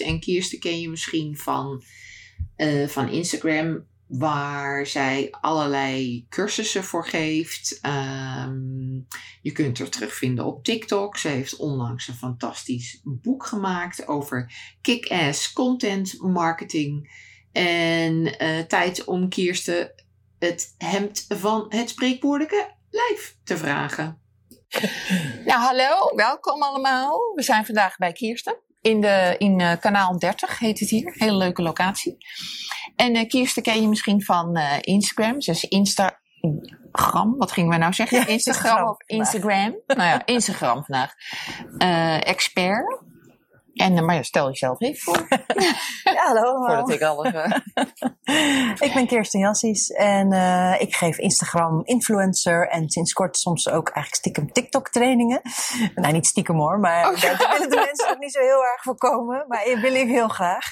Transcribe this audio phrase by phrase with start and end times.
[0.00, 1.82] En Kirsten ken je misschien van,
[2.56, 7.78] eh, van Instagram, waar zij allerlei cursussen voor geeft.
[7.82, 8.94] Ehm,
[9.42, 11.16] je kunt haar terugvinden op TikTok.
[11.16, 17.24] Ze heeft onlangs een fantastisch boek gemaakt over kick-ass content marketing.
[17.52, 19.94] En eh, tijd om Kirsten
[20.38, 24.20] het hemd van het spreekwoordelijke lijf te vragen.
[25.44, 27.32] Nou, hallo, welkom allemaal.
[27.34, 28.65] We zijn vandaag bij Kirsten.
[28.86, 31.14] In, de, in uh, kanaal 30 heet het hier.
[31.16, 32.16] Hele leuke locatie.
[32.96, 35.38] En uh, Kirsten ken je misschien van uh, Instagram.
[35.38, 38.18] Dus Instagram, wat gingen we nou zeggen?
[38.18, 39.76] Ja, Instagram of Instagram?
[39.86, 41.12] nou ja, Instagram vandaag.
[42.22, 43.04] expert.
[43.76, 45.26] En, maar stel jezelf even voor.
[46.04, 46.68] ja, hallo allemaal.
[46.76, 47.32] Voordat ik alles...
[48.86, 53.88] ik ben Kirsten Jassies en uh, ik geef Instagram influencer en sinds kort soms ook
[53.88, 55.40] eigenlijk stiekem TikTok trainingen.
[55.94, 57.20] Nou, niet stiekem hoor, maar oh.
[57.20, 59.44] daar willen de mensen ook niet zo heel erg voor komen.
[59.48, 60.64] Maar dat wil ik heel graag.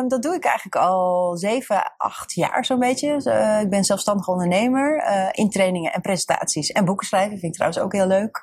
[0.00, 3.12] um, dat doe ik eigenlijk al zeven, acht jaar zo'n beetje.
[3.12, 7.30] Dus, uh, ik ben zelfstandig ondernemer in trainingen en presentaties en boeken schrijven.
[7.38, 8.42] Vind ik trouwens ook heel leuk.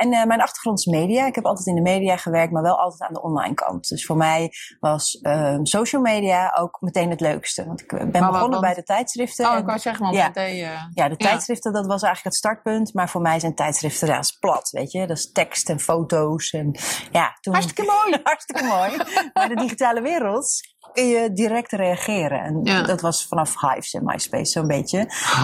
[0.00, 1.26] en mijn achtergrond is media.
[1.26, 3.88] Ik heb altijd in de media gewerkt, maar wel altijd aan de online kant.
[3.88, 7.66] Dus voor mij was um, social media ook meteen het leukste.
[7.66, 9.50] Want ik ben maar begonnen bij de tijdschriften.
[9.50, 12.94] Oh, ik wou zeggen, want ja, uh, ja, de tijdschriften, dat was eigenlijk het startpunt.
[12.94, 15.06] Maar voor mij zijn tijdschriften ja, is plat, weet je.
[15.06, 16.50] Dat is tekst en foto's.
[16.50, 16.76] En,
[17.10, 17.52] ja, toen...
[17.52, 18.20] Hartstikke mooi.
[18.24, 18.96] Hartstikke mooi.
[19.32, 20.60] maar de digitale wereld
[20.92, 22.40] kun je direct reageren.
[22.40, 22.82] En Ja.
[22.82, 24.98] dat was vanaf Hives en MySpace zo'n beetje.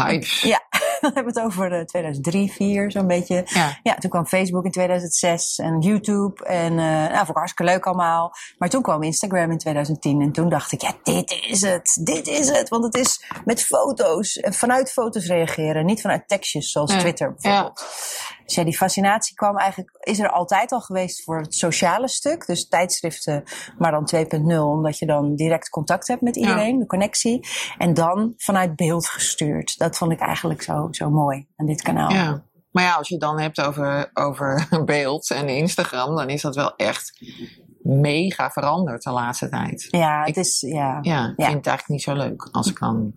[0.06, 0.42] Hives.
[0.42, 0.60] Ja,
[1.12, 3.42] dan hebben we het over eh, 2003, 2004 zo'n beetje.
[3.44, 3.78] Ja.
[3.82, 6.44] Ja, toen kwam Facebook in 2006 en YouTube.
[6.44, 8.32] En uh, nou, vond ik hartstikke leuk allemaal.
[8.58, 10.20] Maar toen kwam Instagram in 2010.
[10.20, 12.00] En toen dacht ik, ja, dit is het.
[12.04, 12.68] Dit is het.
[12.68, 14.36] Want het is met foto's.
[14.36, 15.84] En vanuit foto's reageren.
[15.86, 16.98] Niet vanuit tekstjes zoals Ja.
[16.98, 17.84] Twitter bijvoorbeeld.
[18.44, 22.46] Dus ja, die fascinatie kwam eigenlijk, is er altijd al geweest voor het sociale stuk.
[22.46, 23.42] Dus tijdschriften,
[23.78, 24.58] maar dan 2.0.
[24.58, 27.46] Omdat je dan direct contact hebt met iedereen, de connectie.
[27.78, 29.78] En dan vanuit beeld gestuurd.
[29.78, 32.10] Dat vond ik eigenlijk zo, zo mooi aan dit kanaal.
[32.10, 32.42] Ja.
[32.70, 36.54] Maar ja, als je het dan hebt over, over beeld en Instagram, dan is dat
[36.54, 37.12] wel echt
[37.82, 39.86] mega veranderd de laatste tijd.
[39.90, 40.98] Ja, het Ik- is, ja.
[41.02, 41.46] Ja, ik Ja.
[41.46, 43.12] vind het eigenlijk niet zo leuk, als ik dan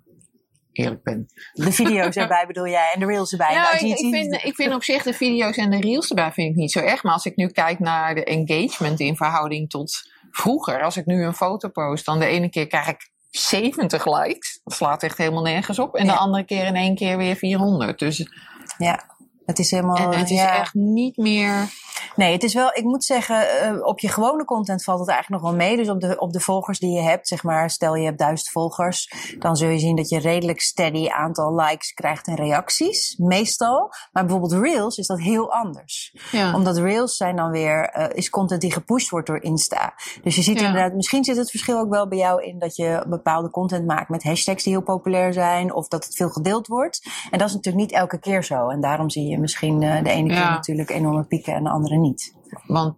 [0.77, 1.25] eerlijk ben.
[1.53, 3.55] De video's erbij bedoel jij en de reels erbij.
[3.55, 6.55] Nou, ik, vind, ik vind op zich de video's en de reels erbij vind ik
[6.55, 7.03] niet zo erg.
[7.03, 10.83] Maar als ik nu kijk naar de engagement in verhouding tot vroeger.
[10.83, 14.59] Als ik nu een foto post, dan de ene keer krijg ik 70 likes.
[14.63, 15.95] Dat slaat echt helemaal nergens op.
[15.95, 16.17] En de Ja.
[16.17, 17.99] andere keer in één keer weer 400.
[17.99, 18.29] Dus
[18.77, 19.15] Ja,
[19.45, 20.11] het is helemaal...
[20.11, 20.59] en het is ja.
[20.59, 21.69] echt niet meer...
[22.15, 25.41] Nee, het is wel, ik moet zeggen, eh, op je gewone content valt het eigenlijk
[25.41, 25.77] nog wel mee.
[25.77, 28.49] Dus op de, op de volgers die je hebt, zeg maar, stel je hebt duizend
[28.49, 33.91] volgers, dan zul je zien dat je redelijk steady aantal likes krijgt en reacties, meestal.
[34.11, 36.15] Maar bijvoorbeeld Reels is dat heel anders.
[36.31, 36.53] Ja.
[36.53, 39.93] Omdat Reels zijn dan weer, eh, is content die gepusht wordt door Insta.
[40.23, 40.65] Dus je ziet Ja.
[40.67, 44.09] inderdaad, misschien zit het verschil ook wel bij jou in dat je bepaalde content maakt
[44.09, 47.09] met hashtags die heel populair zijn, of dat het veel gedeeld wordt.
[47.31, 48.69] En dat is natuurlijk niet elke keer zo.
[48.69, 51.86] En daarom zie je misschien eh, de ene keer natuurlijk enorme pieken en de andere
[51.95, 52.33] niet.
[52.67, 52.97] Want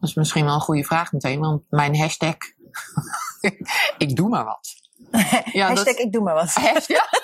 [0.00, 1.40] dat is misschien wel een goede vraag meteen.
[1.40, 2.34] Want mijn hashtag...
[3.98, 4.68] ik doe maar wat.
[5.52, 6.54] Ja, dat- Hashtag ik doe maar wat.
[6.54, 7.08] Hashtag?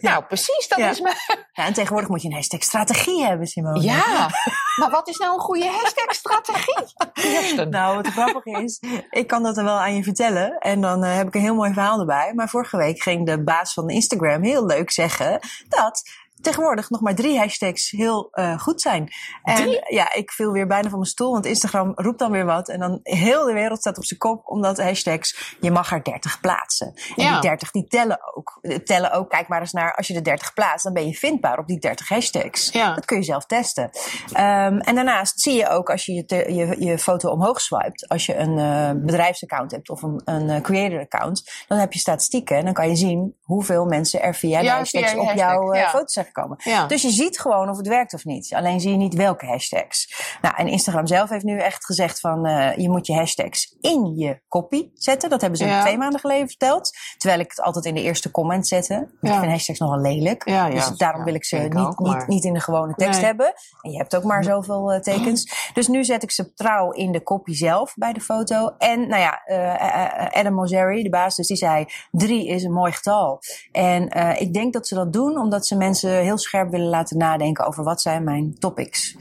[0.00, 0.90] nou, precies, dat Ja.
[0.90, 1.14] is mijn...
[1.52, 3.80] Ja, en tegenwoordig moet je een hashtag strategie hebben, Simone.
[3.82, 4.30] Ja,
[4.76, 6.84] maar wat is nou een goede hashtag-strategie?
[7.12, 7.70] Kirsten.
[7.70, 10.58] Nou, wat grappig is, ik kan dat er wel aan je vertellen.
[10.58, 12.32] En dan eh, heb ik een heel mooi verhaal erbij.
[12.34, 15.38] Maar vorige week ging de baas van Instagram heel leuk zeggen
[15.68, 16.02] dat
[16.42, 19.08] tegenwoordig nog maar drie hashtags heel eh, goed zijn.
[19.42, 19.80] En Drie?
[19.94, 22.68] ja, ik viel weer bijna van mijn stoel, want Instagram roept dan weer wat.
[22.68, 26.40] En dan heel de wereld staat op zijn kop, omdat hashtags, je mag er 30
[26.40, 26.92] plaatsen.
[27.16, 27.32] En Ja.
[27.32, 28.58] die 30 die tellen ook.
[28.62, 31.14] Die tellen ook, kijk maar eens naar, als je de 30 plaatst, dan ben je
[31.14, 32.70] vindbaar op die 30 hashtags.
[32.72, 32.94] Ja.
[32.94, 33.90] Dat kun je zelf testen.
[34.32, 38.08] Ehm, en daarnaast zie je ook als je je, te- je, je foto omhoog swipet,
[38.08, 41.98] als je een eh, bedrijfsaccount hebt of een, een eh, creator account, dan heb je
[41.98, 45.60] statistieken en dan kan je zien hoeveel mensen er via Ja, hashtags via op jouw
[45.66, 46.26] hashtag, eh, foto's zijn
[46.64, 46.86] Ja.
[46.86, 48.54] Dus je ziet gewoon of het werkt of niet.
[48.54, 50.14] Alleen zie je niet welke hashtags.
[50.42, 54.14] Nou, en Instagram zelf heeft nu echt gezegd van eh, je moet je hashtags in
[54.16, 55.30] je copy zetten.
[55.30, 55.80] Dat hebben ze Ja.
[55.80, 56.90] twee maanden geleden verteld.
[57.18, 58.94] Terwijl ik het altijd in de eerste comment zette.
[58.94, 60.44] Want ik vind hashtags nogal lelijk.
[60.70, 63.24] Dus daarom wil ik ze niet, ook, niet, maar- niet in de gewone tekst Nee.
[63.26, 63.52] hebben.
[63.80, 65.70] En je hebt ook maar zoveel eh, tekens.
[65.74, 68.74] Dus nu zet ik ze trouw in de copy zelf bij de foto.
[68.78, 72.92] En nou ja, eh, Adam Mosseri, de baas, dus die zei drie is een mooi
[72.92, 73.40] getal.
[73.72, 74.08] En
[74.40, 77.84] ik denk dat ze dat doen omdat ze mensen heel scherp willen laten nadenken over
[77.84, 79.16] wat zijn mijn topics.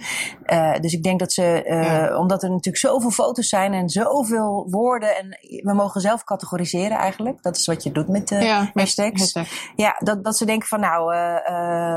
[0.46, 2.18] Uh, dus ik denk dat ze, uh, ja.
[2.18, 5.28] omdat er natuurlijk zoveel foto's zijn en zoveel woorden en
[5.64, 7.44] we mogen zelf categoriseren eigenlijk.
[7.44, 9.34] Dat is wat je doet met de ja, hashtags.
[9.34, 9.48] Hashtag.
[9.76, 11.14] Ja, dat, dat ze denken van nou,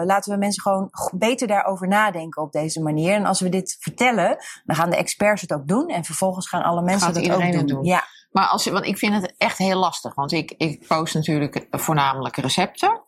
[0.06, 3.14] laten we mensen gewoon beter daarover nadenken op deze manier.
[3.14, 6.62] En als we dit vertellen, dan gaan de experts het ook doen en vervolgens gaan
[6.62, 7.66] alle mensen Gaat dat ook doen.
[7.66, 7.84] doen.
[7.84, 8.04] Ja.
[8.30, 10.14] Maar als, want ik vind het echt heel lastig.
[10.14, 13.02] Want ik, ik post natuurlijk voornamelijk recepten.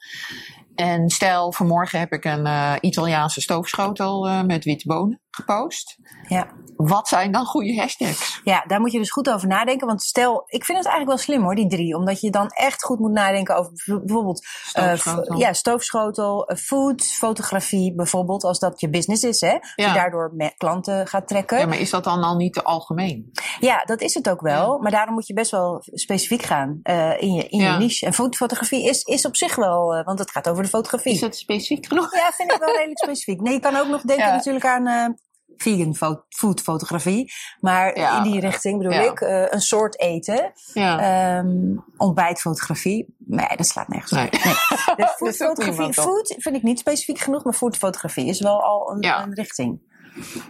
[0.76, 5.96] En stel, vanmorgen heb ik een uh, Italiaanse stoofschotel uh, met witte bonen gepost.
[6.28, 6.46] Ja.
[6.76, 8.40] Wat zijn dan goede hashtags?
[8.44, 9.86] Ja, daar moet je dus goed over nadenken.
[9.86, 11.96] Want stel, ik vind het eigenlijk wel slim hoor, die drie.
[11.96, 13.72] Omdat je dan echt goed moet nadenken over
[14.04, 18.44] bijvoorbeeld stoofschotel, uh, ja, stoofschotel food, fotografie bijvoorbeeld.
[18.44, 19.52] Als dat je business is, hè.
[19.52, 19.88] Als Ja.
[19.88, 21.58] je daardoor met klanten gaat trekken.
[21.58, 23.30] Ja, maar is dat dan al niet te algemeen?
[23.60, 24.78] Ja, dat is het ook wel.
[24.78, 27.72] Maar daarom moet je best wel specifiek gaan uh, in, je, in Ja.
[27.72, 28.06] je niche.
[28.06, 31.12] En foodfotografie is, is op zich wel, want het gaat over de fotografie.
[31.12, 32.14] Is dat specifiek genoeg?
[32.14, 33.40] Ja, vind ik wel redelijk specifiek.
[33.40, 35.14] Nee, je kan ook nog denken natuurlijk aan
[35.56, 37.32] vegan fo foodfotografie.
[37.60, 38.16] Maar Ja.
[38.16, 39.10] in die richting bedoel Ja.
[39.10, 40.52] ik uh, een soort eten.
[40.74, 41.38] Ja.
[41.38, 43.14] Um, ontbijtfotografie.
[43.18, 44.18] Nee, dat slaat nergens op.
[44.18, 45.06] Nee.
[45.18, 49.80] Foodfotografie, food vind ik niet specifiek genoeg, maar foodfotografie is wel al een, een richting.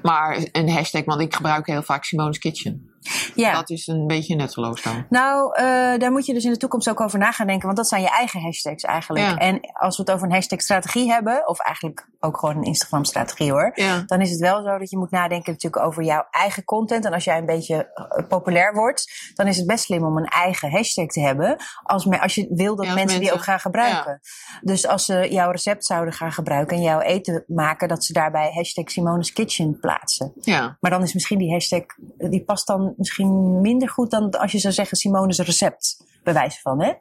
[0.02, 2.90] Maar een hashtag, want ik gebruik heel vaak Simone's Kitchen.
[3.34, 3.52] Ja.
[3.52, 5.06] Dat is een beetje nutteloos dan.
[5.08, 5.64] Nou, uh,
[5.98, 8.02] daar moet je dus in de toekomst ook over na gaan denken, want dat zijn
[8.02, 9.24] je eigen hashtags eigenlijk.
[9.26, 9.36] Ja.
[9.36, 13.72] En als we het over een hashtag-strategie hebben, of eigenlijk ook gewoon een Instagram-strategie hoor,
[13.74, 14.02] Ja.
[14.06, 17.04] dan is het wel zo dat je moet nadenken natuurlijk over jouw eigen content.
[17.04, 17.74] En als jij een beetje
[18.18, 22.04] uh, populair wordt, dan is het best slim om een eigen hashtag te hebben, als,
[22.04, 24.20] me, als je wil dat Ja, als mensen, die mensen- ook gaan gebruiken.
[24.60, 28.50] Dus als ze jouw recept zouden gaan gebruiken en jouw eten maken, dat ze daarbij
[28.54, 30.32] hashtag Simone's Kitchen plaatsen.
[30.40, 30.76] Ja.
[30.80, 31.82] Maar dan is misschien die hashtag,
[32.16, 36.60] die past dan misschien minder goed dan als je zou zeggen Simone's recept, bij wijze
[36.60, 36.92] van, hè?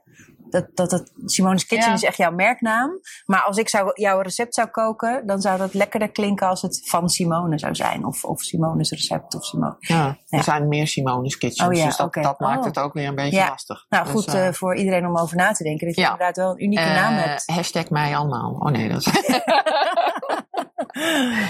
[0.50, 1.96] Dat, dat het, Simone's Kitchen Ja.
[1.96, 3.00] is echt jouw merknaam.
[3.26, 6.90] Maar als ik zou, jouw recept zou koken, dan zou dat lekkerder klinken als het
[6.90, 8.06] van Simone zou zijn.
[8.06, 9.76] Of, of Simone's recept of Simone.
[9.80, 9.96] ja.
[10.26, 10.38] Ja.
[10.38, 12.66] Er zijn meer Simone's Kitchens, Oh ja, dus dat, dat maakt Oh.
[12.66, 13.48] het ook weer een beetje Ja.
[13.50, 13.86] lastig.
[13.90, 15.88] Nou Dus, goed, eh, eh, voor iedereen om over na te denken.
[15.88, 16.12] Dat je Ja.
[16.12, 17.44] inderdaad wel een unieke naam eh, hebt.
[17.46, 18.52] Hashtag mij allemaal.
[18.52, 19.14] Oh nee, dat is...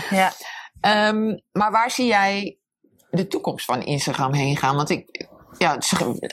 [0.10, 0.32] Ja.
[0.82, 2.60] Ehm, maar waar zie jij
[3.16, 4.76] de toekomst van Instagram heen gaan?
[4.76, 5.28] Want ik,
[5.58, 5.78] ja,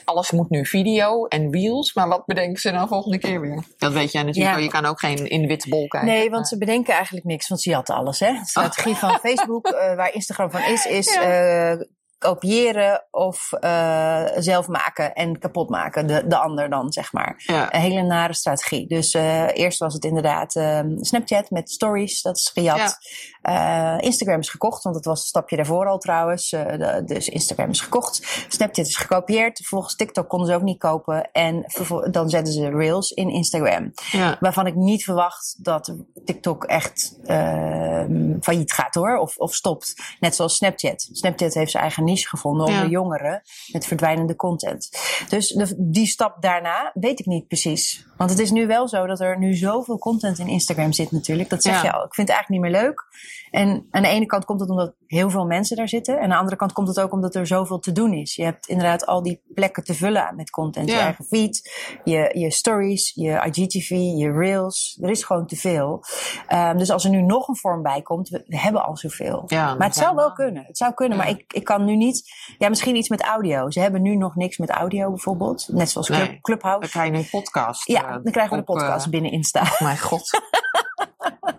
[0.05, 3.63] alles moet nu video en reels, maar wat bedenken ze nou volgende keer weer?
[3.77, 4.63] Dat weet jij natuurlijk Ja.
[4.63, 6.09] Je kan ook geen in de witte bol kijken.
[6.09, 8.19] Nee, want ze bedenken eigenlijk niks, want ze hadden alles.
[8.19, 8.31] Hè?
[8.31, 11.73] De strategie van Facebook, eh, waar Instagram van is, is eh,
[12.23, 16.07] kopiëren of eh, zelf maken en kapot maken.
[16.07, 17.33] De, de ander dan, zeg maar.
[17.37, 17.73] Ja.
[17.73, 18.87] Een hele nare strategie.
[18.87, 22.97] Dus eh, eerst was het inderdaad eh, Snapchat met stories, dat is gejat.
[23.41, 26.49] Eh, Instagram is gekocht, want dat was een stapje daarvoor al trouwens.
[26.49, 28.45] De- dus Instagram is gekocht.
[28.47, 29.57] Snapchat is gekopieerd.
[29.57, 31.31] Vervolgens TikTok konden ze ook niet kopen.
[31.31, 31.65] En
[32.11, 33.91] dan zetten ze Reels in Instagram.
[34.11, 34.37] Ja.
[34.39, 39.17] Waarvan ik niet verwacht dat TikTok echt ehm failliet gaat hoor.
[39.17, 39.93] Of, of stopt.
[40.19, 41.09] Net zoals Snapchat.
[41.11, 42.89] Snapchat heeft zijn eigen niche gevonden onder Ja.
[42.89, 43.41] jongeren.
[43.71, 44.89] Met verdwijnende content.
[45.29, 48.05] Dus de, die stap daarna weet ik niet precies.
[48.17, 51.49] Want het is nu wel zo dat er nu zoveel content in Instagram zit natuurlijk.
[51.49, 51.83] Dat zeg Ja.
[51.83, 52.05] je al.
[52.05, 53.05] Ik vind het eigenlijk niet meer leuk.
[53.53, 56.15] En aan de ene kant komt het omdat heel veel mensen daar zitten.
[56.15, 58.35] En aan de andere kant komt het ook omdat er zoveel te doen is.
[58.35, 60.89] Je hebt inderdaad al die plekken te vullen met content.
[60.89, 61.71] Je eigen feed,
[62.03, 64.97] je, je stories, je IGTV, je reels.
[65.01, 66.03] Er is gewoon te veel.
[66.47, 69.43] Ehm, dus als er nu nog een vorm bij komt, we, we hebben al zoveel.
[69.45, 70.63] Ja, maar het zou wel kunnen.
[70.67, 71.23] Het zou kunnen, Ja.
[71.23, 72.31] maar ik, ik kan nu niet.
[72.57, 73.69] Ja, misschien iets met audio.
[73.71, 75.67] Ze hebben nu nog niks met audio bijvoorbeeld.
[75.71, 76.39] Net zoals Nee.
[76.41, 76.79] Clubhouse.
[76.79, 77.87] Dan krijg je een podcast.
[77.87, 79.63] Ja, eh, dan krijgen we de op, podcast eh, binnen Insta.
[79.79, 80.29] mijn god.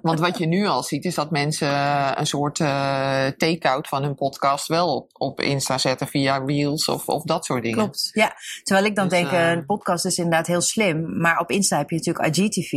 [0.05, 4.03] Want wat je nu al ziet, is dat mensen eh, een soort eh take-out van
[4.03, 7.79] hun podcast wel op, op Insta zetten via Reels of, of dat soort dingen.
[7.79, 8.35] Klopt, ja.
[8.63, 11.19] Terwijl ik dan Dus, denk, eh, een podcast is inderdaad heel slim.
[11.21, 12.73] Maar op Insta heb je natuurlijk IGTV.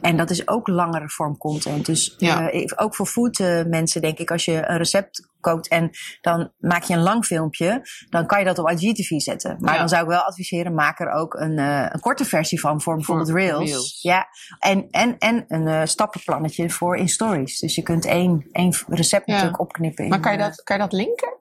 [0.00, 1.86] En dat is ook langere vorm content.
[1.86, 2.52] Dus Ja.
[2.76, 6.94] ook voor food mensen denk ik, als je een recept kookt en dan maak je
[6.94, 9.56] een lang filmpje, dan kan je dat op IGTV zetten.
[9.60, 9.78] Maar Ja.
[9.78, 12.94] dan zou ik wel adviseren, maak er ook een, eh, een korte versie van voor
[12.96, 13.70] bijvoorbeeld Reels.
[13.70, 13.98] Reels.
[14.02, 14.26] Ja,
[14.58, 17.58] en, en, en een eh, stappenplannetje voor in stories.
[17.58, 19.32] Dus je kunt één, één recept Ja.
[19.32, 20.04] natuurlijk opknippen.
[20.04, 21.40] in, Maar kan je eh, dat, kan je dat linken?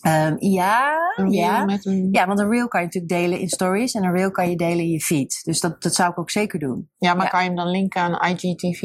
[0.00, 1.62] ehm, ja, ja.
[1.82, 2.08] Een...
[2.12, 4.56] Ja, want een reel kan je natuurlijk delen in stories en een reel kan je
[4.56, 5.40] delen in je feed.
[5.44, 6.90] Dus dat, dat zou ik ook zeker doen.
[6.98, 7.30] Ja, maar Ja.
[7.30, 8.82] kan je hem dan linken aan IGTV?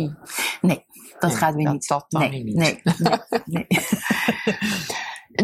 [0.61, 0.85] Nee,
[1.19, 1.87] dat Nee, gaat weer dat- niet.
[1.87, 2.55] dat dan nee, weer niet.
[3.45, 3.67] Nee,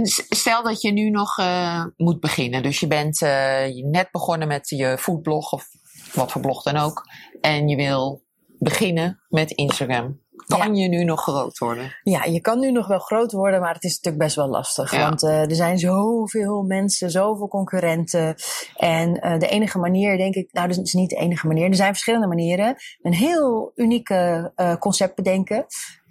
[0.29, 2.63] stel dat je nu nog eh, moet beginnen.
[2.63, 5.67] Dus je bent je net begonnen met je foodblog of
[6.13, 7.05] wat voor blog dan ook.
[7.41, 8.23] En je wil
[8.59, 10.19] beginnen met Instagram.
[10.57, 11.95] Kan je nu nog groot worden?
[12.03, 14.91] Ja, je kan nu nog wel groot worden, maar het is natuurlijk best wel lastig.
[14.91, 15.07] Ja.
[15.07, 18.35] Want uh, er zijn zoveel mensen, zoveel concurrenten.
[18.75, 21.69] En uh, de enige manier, denk ik, nou, dat is niet de enige manier.
[21.69, 22.75] Er zijn verschillende manieren.
[23.01, 25.65] Een heel unieke uh, concept bedenken.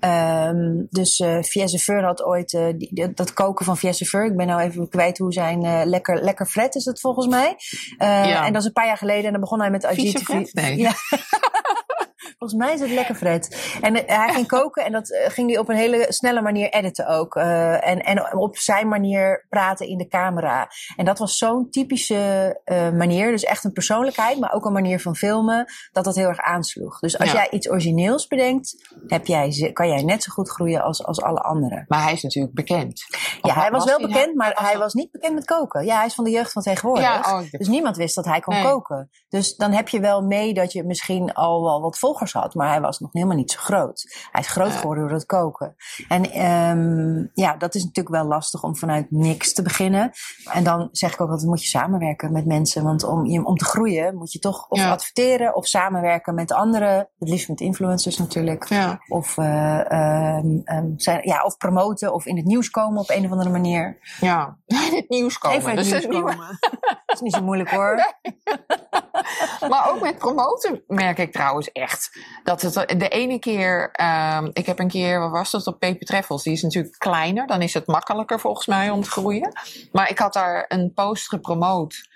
[0.04, 4.24] Um, dus uh, had ooit uh, die, dat koken van Fieseveur.
[4.24, 7.56] Ik ben nou even kwijt hoe zijn uh, lekker, lekker fret is het volgens mij.
[7.98, 8.46] ja.
[8.46, 10.52] En dat is een paar jaar geleden en dan begon hij met IGTV.
[10.52, 10.76] Nee.
[10.76, 10.92] Ja.
[12.40, 13.76] Volgens mij is het lekker Fred.
[13.80, 16.68] En uh, hij ging koken en dat uh, ging hij op een hele snelle manier
[16.68, 17.34] editen ook.
[17.34, 20.68] Uh, en, en op zijn manier praten in de camera.
[20.96, 22.60] En dat was zo'n typische
[22.96, 23.30] manier.
[23.30, 25.72] Dus echt een persoonlijkheid, maar ook een manier van filmen.
[25.92, 26.98] Dat dat heel erg aansloeg.
[26.98, 27.34] Dus als ja.
[27.34, 31.40] jij iets origineels bedenkt, heb jij, kan jij net zo goed groeien als, als alle
[31.40, 31.84] anderen.
[31.88, 33.04] Maar hij is natuurlijk bekend.
[33.40, 35.84] Of ja, hij was, was wel bekend, maar hij was niet bekend met koken.
[35.84, 37.04] Ja, hij is van de jeugd van tegenwoordig.
[37.04, 38.64] Ja, oh, dus niemand wist dat hij kon nee.
[38.64, 39.10] koken.
[39.28, 42.68] Dus dan heb je wel mee dat je misschien al wel wat volgers had, maar
[42.68, 44.28] hij was nog helemaal niet zo groot.
[44.32, 45.74] Hij is groot geworden door het koken.
[46.08, 50.10] En um, ja, dat is natuurlijk wel lastig om vanuit niks te beginnen.
[50.52, 52.84] En dan zeg ik ook altijd, moet je samenwerken met mensen.
[52.84, 54.90] Want om, je, om te groeien moet je toch of ja.
[54.90, 57.08] adverteren of samenwerken met anderen.
[57.18, 58.68] Het liefst met influencers natuurlijk.
[58.68, 59.00] Ja.
[59.08, 63.24] Of, uh, um, um, zijn, ja, of promoten of in het nieuws komen op een
[63.24, 63.98] of andere manier.
[64.20, 65.58] Ja, in het nieuws komen.
[65.58, 66.58] Even in het dus nieuws komen.
[67.06, 67.98] dat is niet zo moeilijk hoor.
[68.90, 69.09] Nee.
[69.68, 73.94] Maar ook met promoten merk ik trouwens echt dat het de ene keer,
[74.36, 77.46] um, ik heb een keer, wat was dat op Paper Treffels, die is natuurlijk kleiner,
[77.46, 79.52] dan is het makkelijker volgens mij om te groeien.
[79.92, 82.08] Maar ik had daar een post gepromoot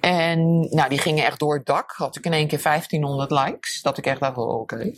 [0.00, 1.92] en nou, die gingen echt door het dak.
[1.92, 4.92] Had ik in één keer 1500 likes, dat ik echt dacht, oh, oké.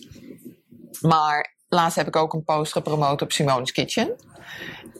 [1.00, 4.16] Maar laatst heb ik ook een post gepromoot op Simone's Kitchen.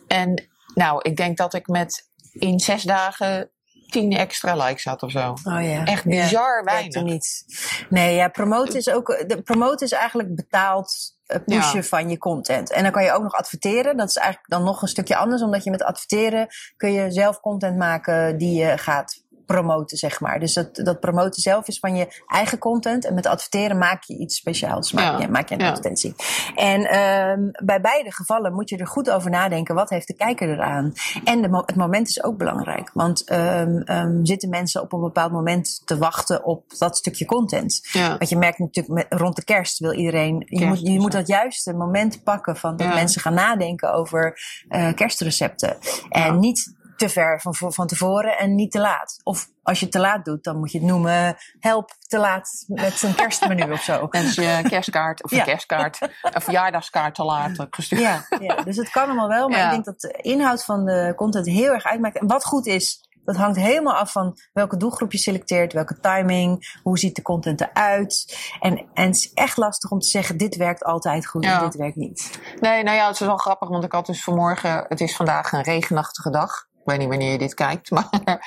[0.07, 3.51] En nou, ik denk dat ik met in zes dagen
[3.91, 5.35] tien extra likes had of zo.
[5.45, 5.85] Oh ja.
[5.85, 7.03] Echt bizar ja, weinig.
[7.03, 7.45] Niet.
[7.89, 9.25] Nee, ja, promoten is ook.
[9.27, 11.83] De promoten is eigenlijk betaald pushen ja.
[11.83, 12.73] van je content.
[12.73, 13.97] En dan kan je ook nog adverteren.
[13.97, 17.41] Dat is eigenlijk dan nog een stukje anders, omdat je met adverteren kun je zelf
[17.41, 20.41] content maken die je gaat promoten, zeg maar.
[20.41, 23.05] Dus dat, dat promoten zelf is van je eigen content.
[23.05, 24.93] En met adverteren maak je iets speciaals.
[24.93, 25.19] Maak, ja.
[25.19, 25.67] je, maak je een ja.
[25.67, 26.15] advertentie.
[26.55, 29.75] En um, bij beide gevallen moet je er goed over nadenken.
[29.75, 30.93] Wat heeft de kijker eraan?
[31.25, 32.91] En de, het moment is ook belangrijk.
[32.95, 37.89] Want um, um, zitten mensen op een bepaald moment te wachten op dat stukje content?
[37.93, 38.09] Ja.
[38.09, 40.45] Want je merkt natuurlijk met, rond de kerst wil iedereen...
[40.47, 44.39] Je, moet, je moet dat juiste moment pakken van dat mensen gaan nadenken over
[44.69, 45.79] uh, kerstrecepten.
[46.09, 49.21] En niet te ver van, van tevoren en niet te laat.
[49.23, 52.65] Of als je het te laat doet, dan moet je het noemen help te laat
[52.67, 54.09] met een kerstmenu of zo.
[54.11, 55.45] Je kerstkaart of een ja.
[55.45, 58.01] kerstkaart, een verjaardagskaart te laat gestuurd.
[58.01, 59.65] Ja, ja, dus het kan allemaal wel, maar ja.
[59.65, 62.19] ik denk dat de inhoud van de content heel erg uitmaakt.
[62.19, 66.79] En wat goed is, dat hangt helemaal af van welke doelgroep je selecteert, welke timing,
[66.83, 68.39] hoe ziet de content eruit.
[68.61, 71.59] En, en het is echt lastig om te zeggen, dit werkt altijd goed ja.
[71.59, 72.41] en dit werkt niet.
[72.61, 75.53] Nee, nou ja, het is wel grappig, want ik had dus vanmorgen, het is vandaag
[75.53, 76.67] een regenachtige dag.
[76.89, 78.41] Ik weet niet wanneer je dit kijkt, maar.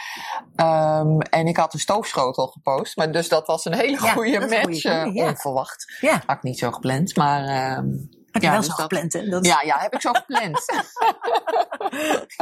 [0.56, 2.98] Um, en ik had een stoofschotel gepost.
[2.98, 4.62] Maar dus dat was een hele goede ja, match.
[4.62, 5.28] Goeie, ja.
[5.28, 5.98] Onverwacht.
[6.00, 6.22] Ja.
[6.26, 7.78] Had ik niet zo gepland, maar.
[7.78, 9.30] Um, heb je ja, wel dus zo gepland, hè?
[9.30, 9.46] Dat...
[9.46, 10.66] Ja, ja, heb ik zo gepland.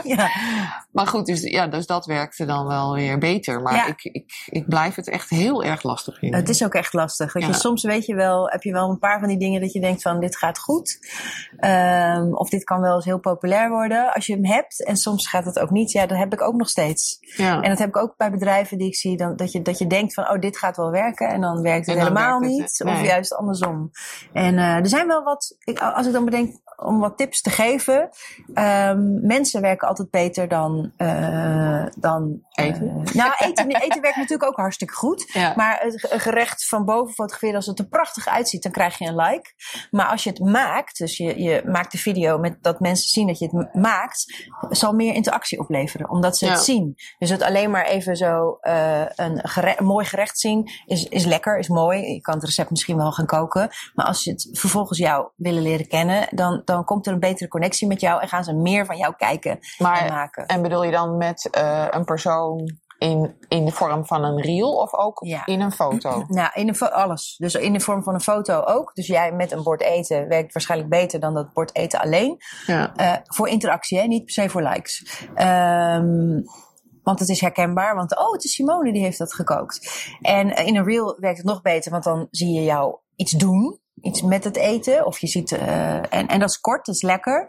[0.16, 0.30] ja.
[0.92, 3.62] Maar goed, dus, ja, dus dat werkte dan wel weer beter.
[3.62, 3.86] Maar ja.
[3.86, 6.40] ik, ik, ik blijf het echt heel erg lastig vinden.
[6.40, 7.32] Het is ook echt lastig.
[7.32, 7.48] Dat ja.
[7.48, 9.80] je, soms weet je wel, heb je wel een paar van die dingen dat je
[9.80, 11.00] denkt van dit gaat goed.
[11.60, 14.86] Um, of dit kan wel eens heel populair worden als je hem hebt.
[14.86, 15.92] En soms gaat het ook niet.
[15.92, 17.18] Ja, dat heb ik ook nog steeds.
[17.20, 17.62] Ja.
[17.62, 19.18] En dat heb ik ook bij bedrijven die ik zie.
[19.18, 21.28] Dan, dat, je, dat je denkt van oh, dit gaat wel werken.
[21.28, 22.80] En dan werkt het En dan helemaal werkt het, niet.
[22.84, 23.02] nee.
[23.02, 23.92] Of juist andersom.
[24.34, 27.50] En uh, er zijn wel wat, ik, als ik dan bedenk om wat tips te
[27.50, 28.10] geven.
[28.54, 32.86] Um, mensen werken altijd beter dan, uh, dan Eten?
[32.86, 35.30] Uh, nou, eten, eten werkt natuurlijk ook hartstikke goed.
[35.34, 35.54] Ja.
[35.56, 39.16] Maar het gerecht van boven fotograferen, als het er prachtig uitziet, dan krijg je een
[39.16, 39.54] like.
[39.92, 43.28] Maar als je het maakt, dus je, je maakt de video met dat mensen zien
[43.28, 46.52] dat je het maakt, zal meer interactie opleveren, omdat ze Ja.
[46.52, 46.96] het zien.
[47.20, 49.42] Dus het alleen maar even zo uh, een,
[49.78, 52.14] een mooi gerecht zien is, is lekker, is mooi.
[52.14, 53.70] Je kan het recept misschien wel gaan koken.
[53.94, 57.50] Maar als ze het vervolgens jou willen leren kennen, dan, dan komt er een betere
[57.50, 60.46] connectie met jou en gaan ze meer van jou kijken en maken.
[60.46, 64.74] en bedoel je dan met uh, een persoon in, in de vorm van een reel
[64.76, 65.46] of ook Ja.
[65.46, 66.24] in een foto?
[66.28, 67.36] Nou, in fo- alles.
[67.38, 68.94] Dus in de vorm van een foto ook.
[68.94, 72.38] Dus jij met een bord eten werkt waarschijnlijk beter dan dat bord eten alleen.
[72.66, 72.92] Ja.
[72.98, 74.06] Uh, voor interactie, hè?
[74.06, 75.26] niet per se voor likes.
[75.36, 76.44] Um,
[77.04, 80.06] want het is herkenbaar, want oh, het is Simone die heeft dat gekookt.
[80.22, 83.32] En uh, in een reel werkt het nog beter, want dan zie je jou iets
[83.32, 83.80] doen.
[84.02, 85.06] Iets met het eten.
[85.06, 87.48] Of je ziet, uh, en, en dat is kort, dat is lekker.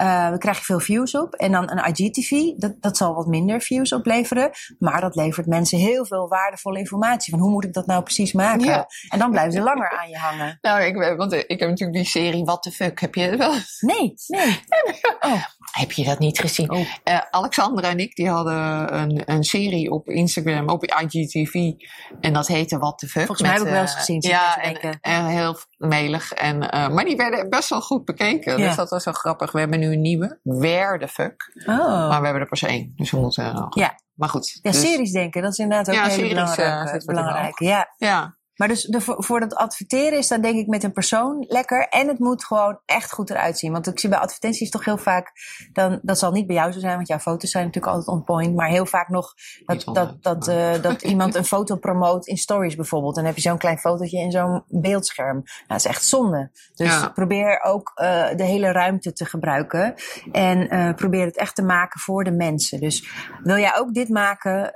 [0.00, 1.34] Uh, daar krijg je veel views op.
[1.34, 4.50] En dan een IGTV, dat, dat zal wat minder views opleveren.
[4.78, 7.30] Maar dat levert mensen heel veel waardevolle informatie.
[7.32, 8.64] Van hoe moet ik dat nou precies maken?
[8.64, 8.86] Ja.
[9.08, 10.58] En dan blijven ze langer aan je hangen.
[10.70, 13.00] Nou, ik, want ik heb natuurlijk die serie What the Fuck.
[13.00, 13.54] Heb je het wel?
[13.80, 14.60] Nee, nee.
[15.20, 15.44] Oh.
[15.70, 16.70] Heb je dat niet gezien?
[16.70, 16.78] Oh.
[16.78, 21.72] Uh, Alexandra en ik die hadden een, een serie op Instagram, op IGTV.
[22.20, 23.26] En dat heette What the Fuck.
[23.26, 24.20] Volgens mij heb ik wel eens gezien.
[24.20, 26.32] Ja, en, en, heel melig.
[26.32, 28.58] En, uh, maar die werden best wel goed bekeken.
[28.58, 28.66] Ja.
[28.66, 29.52] Dus dat was wel grappig.
[29.52, 30.40] We hebben nu een nieuwe.
[30.42, 31.52] Where the fuck.
[31.66, 31.76] Oh.
[31.76, 32.92] Maar we hebben er pas één.
[32.96, 33.78] Dus we moeten nog.
[33.78, 34.00] Ja.
[34.14, 34.58] Maar goed.
[34.62, 35.42] Ja, dus, series denken.
[35.42, 37.00] Dat is inderdaad ook ja, heel series, belangrijk.
[37.00, 37.58] Uh, belangrijk.
[37.58, 37.94] Ja.
[37.96, 38.38] ja.
[38.60, 41.88] Maar dus de, voor dat adverteren is dat denk ik met een persoon lekker.
[41.88, 43.72] En het moet gewoon echt goed eruit zien.
[43.72, 45.32] Want ik zie bij advertenties toch heel vaak,
[45.72, 48.24] dan, dat zal niet bij jou zo zijn, want jouw foto's zijn natuurlijk altijd on
[48.24, 48.54] point.
[48.54, 49.34] Maar heel vaak nog
[49.66, 53.14] dat, dat, dat, uh, dat iemand een foto promoot in stories bijvoorbeeld.
[53.14, 55.36] Dan heb je zo'n klein fotootje in zo'n beeldscherm.
[55.36, 56.50] Nou, dat is echt zonde.
[56.74, 57.08] Dus Ja.
[57.08, 59.94] probeer ook uh, de hele ruimte te gebruiken.
[60.32, 62.80] En uh, probeer het echt te maken voor de mensen.
[62.80, 63.08] Dus
[63.42, 64.72] wil jij ook dit maken,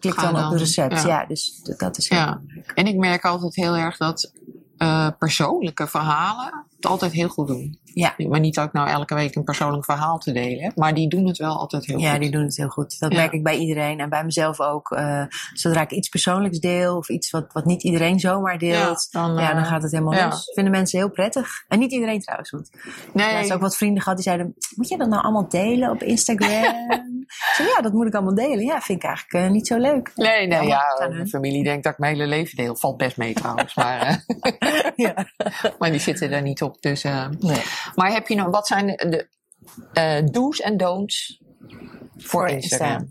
[0.00, 1.02] klik dan, op dan, de recept.
[1.02, 1.08] ja.
[1.08, 2.40] Ja, dus dat is heel Ja.
[2.74, 4.32] En ik merk altijd heel erg dat
[4.76, 7.78] eh, persoonlijke verhalen het altijd heel goed doen.
[7.84, 8.14] Ja.
[8.28, 10.76] Maar niet dat ik nou elke week een persoonlijk verhaal te delen heb.
[10.76, 12.20] Maar die doen het wel altijd heel Ja, goed.
[12.20, 12.98] die doen het heel goed.
[12.98, 13.18] Dat Ja.
[13.18, 14.90] merk ik bij iedereen en bij mezelf ook.
[14.90, 15.22] Eh,
[15.52, 19.36] zodra ik iets persoonlijks deel of iets wat, wat niet iedereen zomaar deelt, Ja, dan,
[19.36, 20.28] ja, dan eh, gaat het helemaal ja.
[20.28, 20.50] los.
[20.54, 21.64] Vinden mensen heel prettig.
[21.68, 22.50] En niet iedereen trouwens.
[22.50, 22.70] Want
[23.12, 26.02] Nee, laatst ook wat vrienden gehad die zeiden, moet je dat nou allemaal delen op
[26.02, 26.74] Instagram?
[27.56, 28.64] zei, ja, dat moet ik allemaal delen.
[28.64, 30.12] Ja, vind ik eigenlijk eh, niet zo leuk.
[30.16, 31.14] nee, nee Ja, ja, hun.
[31.14, 32.76] mijn familie denkt dat ik mijn hele leven deel.
[32.76, 33.74] Valt best mee trouwens.
[33.74, 34.24] maar,
[34.96, 35.14] Ja.
[35.78, 36.73] maar die zitten er niet op.
[36.80, 37.02] Dus.
[37.02, 37.62] Nee.
[37.94, 39.28] Maar heb je nog, wat zijn de, de
[39.92, 41.42] eh, do's en don'ts
[42.16, 43.08] voor, Instagram?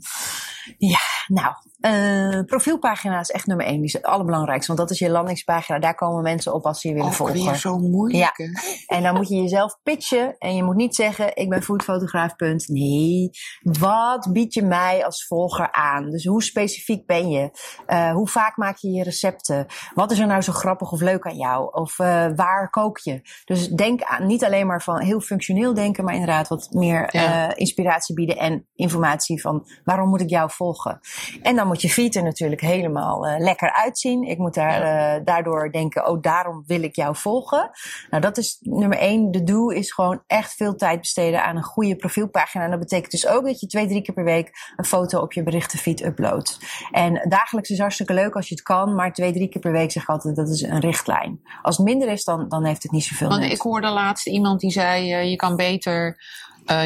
[0.78, 3.76] Ja, nou, eh, profielpagina is echt nummer één.
[3.76, 4.68] Die is het allerbelangrijkste.
[4.68, 5.80] Want dat is je landingspagina.
[5.80, 7.44] Daar komen mensen op als ze je willen Ook volgen.
[7.44, 8.38] weer zo moeilijk.
[8.38, 8.46] hè?
[8.96, 10.36] En dan moet je jezelf pitchen.
[10.38, 12.68] En je moet niet zeggen, ik ben foodfotograaf, punt.
[12.68, 13.30] Nee,
[13.62, 16.10] wat bied je mij als volger aan?
[16.10, 17.50] Dus hoe specifiek ben je?
[17.88, 19.66] Uh, hoe vaak maak je je recepten?
[19.94, 21.74] Wat is er nou zo grappig of leuk aan jou?
[21.74, 23.22] Of uh, waar kook je?
[23.46, 27.56] Dus denk aan, niet alleen maar van heel functioneel denken, maar inderdaad wat meer Ja.
[27.56, 31.00] inspiratie bieden en informatie van waarom moet ik jou volgen?
[31.42, 34.24] En dan moet je feed er natuurlijk helemaal uh, lekker uitzien.
[34.24, 34.82] Ik moet daar,
[35.18, 37.70] uh, daardoor denken, oh daarom wil ik jou volgen.
[38.10, 39.32] Nou dat is nummer één.
[39.32, 42.64] De do is gewoon echt veel tijd besteden aan een goede profielpagina.
[42.64, 45.34] En dat betekent dus ook dat je twee, drie keer per week een foto op
[45.34, 46.60] je berichtenfeed uploadt.
[46.92, 49.92] En dagelijks is hartstikke leuk als je het kan, maar twee, drie keer per week
[49.92, 51.42] zeg ik altijd dat is een richtlijn.
[51.62, 54.60] Als het minder is, dan, dan heeft het niet zoveel Want ik hoorde laatst iemand
[54.60, 56.22] die zei, uh, je kan beter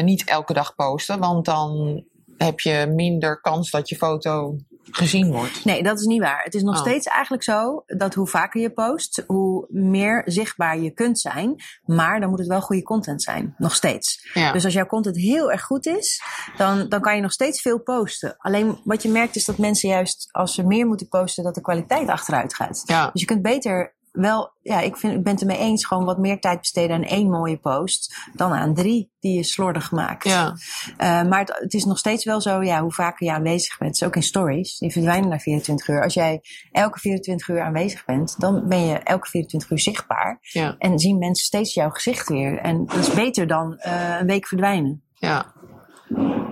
[0.02, 2.02] niet elke dag posten, want dan
[2.38, 4.56] heb je minder kans dat je foto
[4.90, 5.64] gezien wordt.
[5.64, 6.42] Nee, dat is niet waar.
[6.44, 6.80] Het is nog Oh.
[6.80, 11.54] steeds eigenlijk zo dat hoe vaker je post, hoe meer zichtbaar je kunt zijn.
[11.84, 13.54] Maar dan moet het wel goede content zijn.
[13.58, 14.30] Nog steeds.
[14.34, 14.52] Ja.
[14.52, 16.22] Dus als jouw content heel erg goed is,
[16.56, 18.34] dan, dan kan je nog steeds veel posten.
[18.38, 21.60] Alleen wat je merkt is dat mensen juist, als ze meer moeten posten, dat de
[21.60, 22.82] kwaliteit achteruit gaat.
[22.84, 23.10] ja.
[23.12, 26.18] Dus je kunt beter wel, ja, ik, vind, ik ben het ermee eens, gewoon wat
[26.18, 30.24] meer tijd besteden aan één mooie post dan aan drie die je slordig maakt.
[30.24, 30.56] Ja.
[30.98, 33.98] Uh, maar het, het, is nog steeds wel zo, ja, hoe vaker je aanwezig bent,
[33.98, 36.02] dus ook in stories, die verdwijnen na 24 uur.
[36.02, 36.40] Als jij
[36.72, 40.38] elke 24 uur aanwezig bent, dan ben je elke 24 uur zichtbaar.
[40.40, 40.74] Ja.
[40.78, 42.58] En zien mensen steeds jouw gezicht weer.
[42.58, 45.02] En dat is beter dan uh, een week verdwijnen.
[45.14, 45.52] Ja.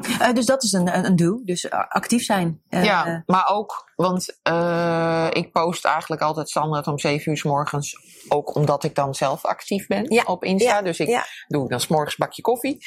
[0.05, 1.41] Uh, dus dat is een, een, een do.
[1.45, 2.61] Dus actief zijn.
[2.71, 7.43] Uh, ja, maar ook, want uh, ik post eigenlijk altijd standaard om 7 uur s
[7.43, 7.97] morgens.
[8.29, 10.23] Ook omdat ik dan zelf actief ben ja.
[10.23, 10.77] op Insta.
[10.77, 10.83] Ja.
[10.83, 11.25] Dus ik ja.
[11.49, 12.79] doe dan s morgens bakje koffie.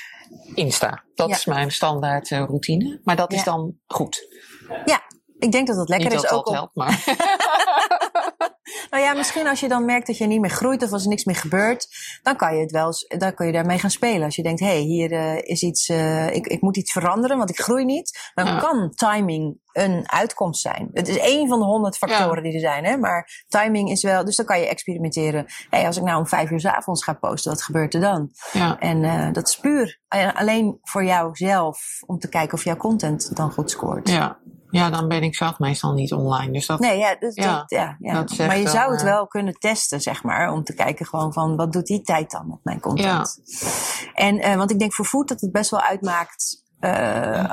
[0.53, 1.03] Insta.
[1.13, 2.99] Dat is mijn standaard routine.
[3.03, 4.27] Maar dat is dan goed.
[4.85, 5.01] Ja,
[5.39, 6.29] ik denk dat dat lekker Niet is.
[6.29, 7.03] dat ook dat helpt, maar.
[8.99, 11.09] Nou ja, misschien als je dan merkt dat je niet meer groeit of als er
[11.09, 11.87] niks meer gebeurt,
[12.23, 14.23] dan kan je het wel, dan kun je daarmee gaan spelen.
[14.23, 17.37] Als je denkt, hé, hey, hier uh, is iets, uh, ik, ik moet iets veranderen,
[17.37, 18.59] want ik groei niet, dan ja.
[18.59, 20.89] kan timing een uitkomst zijn.
[20.93, 22.41] Het is één van de honderd factoren ja.
[22.41, 22.97] die er zijn, hè?
[22.97, 25.45] maar timing is wel, dus dan kan je experimenteren.
[25.47, 28.01] Hé, hey, als ik nou om vijf uur s avonds ga posten, wat gebeurt er
[28.01, 28.31] dan?
[28.51, 28.79] Ja.
[28.79, 29.99] En uh, dat is puur
[30.33, 34.09] alleen voor jouzelf, om te kijken of jouw content dan goed scoort.
[34.09, 34.37] Ja.
[34.71, 36.51] Ja, dan ben ik zelf meestal niet online.
[36.51, 38.13] Dus dat, nee, ja, dat, ja, dat, ja, ja.
[38.13, 40.51] Dat maar je zou het uh, wel kunnen testen, zeg maar.
[40.51, 43.41] Om te kijken gewoon van, wat doet die tijd dan met mijn content?
[43.43, 43.67] Ja.
[44.13, 46.67] En, uh, want ik denk voor food dat het best wel uitmaakt...
[46.79, 46.91] Uh,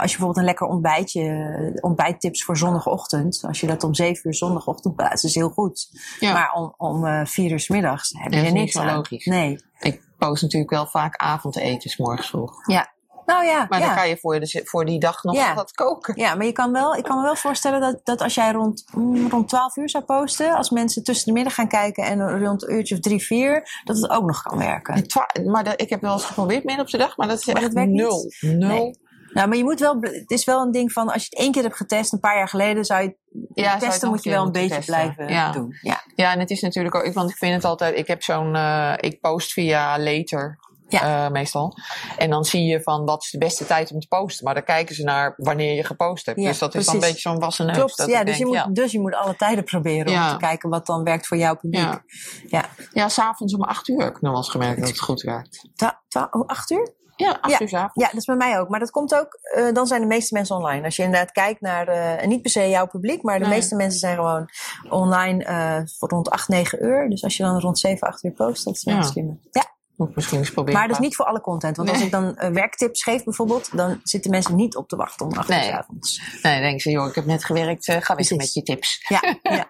[0.00, 3.44] als je bijvoorbeeld een lekker ontbijtje, ontbijttips voor zondagochtend.
[3.46, 5.88] Als je dat om zeven uur zondagochtend plaatst, is heel goed.
[6.20, 8.94] Maar om, om uh, vier uur s middags heb je er niks aan.
[8.94, 9.24] logisch.
[9.24, 9.64] Nee.
[9.78, 12.66] Ik post natuurlijk wel vaak avondeten s morgens vroeg.
[12.66, 12.94] Ja.
[13.26, 13.86] Nou ja, Maar ja.
[13.86, 15.54] dan kan je voor, voor die dag nog Ja.
[15.54, 16.14] wat koken.
[16.16, 18.84] Ja, maar je kan wel, ik kan me wel voorstellen dat, dat als jij rond,
[18.94, 22.62] mm, rond 12 uur zou posten, als mensen tussen de middag gaan kijken en rond
[22.62, 25.06] een uurtje of drie, vier, dat het ook nog kan werken.
[25.44, 27.54] Maar dat- ik heb wel eens geprobeerd midden op de dag, maar dat is Maar
[27.54, 28.00] echt dat werkt niet?
[28.00, 28.30] nul.
[28.40, 28.68] Nul.
[28.68, 29.04] Nee.
[29.32, 31.52] Nou, maar je moet wel, het is wel een ding van, als je het één
[31.52, 34.22] keer hebt getest, een paar jaar geleden, zou je, Ja, zou je het testen moet
[34.24, 34.94] je wel een beetje testen.
[34.94, 35.52] blijven Ja.
[35.52, 35.76] doen.
[35.82, 36.02] Ja.
[36.14, 38.92] Ja, en het is natuurlijk ook, want ik vind het altijd, ik heb zo'n, eh,
[39.00, 40.58] ik post via Later.
[40.88, 41.24] Ja.
[41.24, 41.76] eh, meestal.
[42.16, 44.44] En dan zie je van wat is de beste tijd om te posten.
[44.44, 46.40] Maar dan kijken ze naar wanneer je gepost hebt.
[46.40, 47.76] Ja, dus dat is dan een beetje zo'n wassen neus.
[47.76, 48.66] Klopt, ja dus, denk, je moet, ja.
[48.66, 50.24] dus je moet alle tijden proberen Ja.
[50.26, 52.00] om te kijken wat dan werkt voor jouw publiek.
[52.48, 52.64] Ja.
[52.92, 53.08] Ja.
[53.08, 55.68] S'avonds om acht uur heb ik nog wel eens gemerkt dat het goed werkt.
[55.74, 56.94] Twa- twa- oh, acht uur?
[57.16, 57.60] Ja, acht Ja.
[57.60, 57.94] uur s'avonds.
[57.94, 58.68] Ja, dat is bij mij ook.
[58.68, 60.84] Maar dat komt ook, eh, dan zijn de meeste mensen online.
[60.84, 63.54] Als je inderdaad kijkt naar, niet per se jouw publiek, maar de Nee.
[63.54, 64.48] meeste mensen zijn gewoon
[64.88, 67.08] online eh, voor rond 8, 9 uur.
[67.10, 69.00] Dus als je dan rond 7, 8 uur post, dat is wel Ja.
[69.00, 69.38] een slimme.
[69.50, 70.78] Ja, Moet ik misschien eens proberen.
[70.78, 71.76] maar dat is niet voor alle content.
[71.76, 75.26] Want als ik dan eh, werktips geef bijvoorbeeld, dan zitten mensen niet op te wachten
[75.26, 75.64] om 8 uur Nee.
[75.68, 76.20] s avonds.
[76.42, 78.36] Nee, dan denken ze, joh, ik heb net gewerkt, eh, ga weg Precies.
[78.36, 79.04] met je tips.
[79.08, 79.20] Ja,
[79.56, 79.66] ja.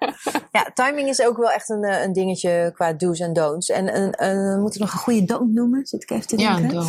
[0.53, 3.69] ja, timing is ook wel echt een, eh, een dingetje qua do's en don'ts.
[3.71, 5.87] En een, een, moet ik nog een goede don't noemen?
[5.87, 6.75] Zit ik even te Ja, denken.
[6.75, 6.89] dan.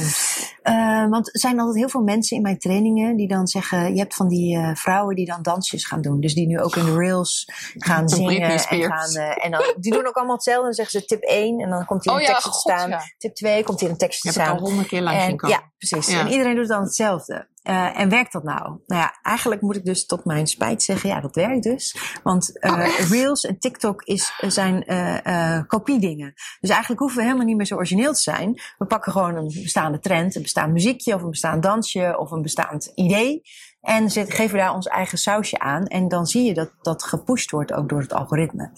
[0.61, 3.99] Eh, want er zijn altijd heel veel mensen in mijn trainingen die dan zeggen: Je
[3.99, 6.19] hebt van die vrouwen die dan dansjes gaan doen.
[6.19, 8.41] Dus die nu ook in de rails gaan zingen.
[8.41, 10.63] En, gaan, en dan, die doen ook allemaal hetzelfde.
[10.63, 12.61] Dan zeggen ze tip 1 en dan komt hier Oh een ja, tekst te god,
[12.61, 12.89] staan.
[12.89, 13.01] ja.
[13.27, 14.65] Tip 2 komt hier een tekst te Je hebt het staan.
[14.65, 15.55] al honderd keer langs En, komen.
[15.57, 16.07] ja, precies.
[16.13, 16.19] Ja.
[16.19, 17.47] En iedereen doet dan hetzelfde.
[17.67, 18.63] Eh, en werkt dat nou?
[18.85, 21.95] Nou ja, eigenlijk moet ik dus tot mijn spijt zeggen, ja, dat werkt dus.
[22.23, 23.09] Want Oh, echt?
[23.09, 26.33] Reels en TikTok is, zijn eh eh kopiedingen.
[26.59, 28.61] Dus eigenlijk hoeven we helemaal niet meer zo origineel te zijn.
[28.77, 32.41] We pakken gewoon een bestaande trend, een bestaand muziekje of een bestaand dansje of een
[32.41, 33.41] bestaand idee.
[33.81, 35.85] En zet, geven daar ons eigen sausje aan.
[35.85, 38.71] En dan zie je dat dat gepusht wordt ook door het algoritme.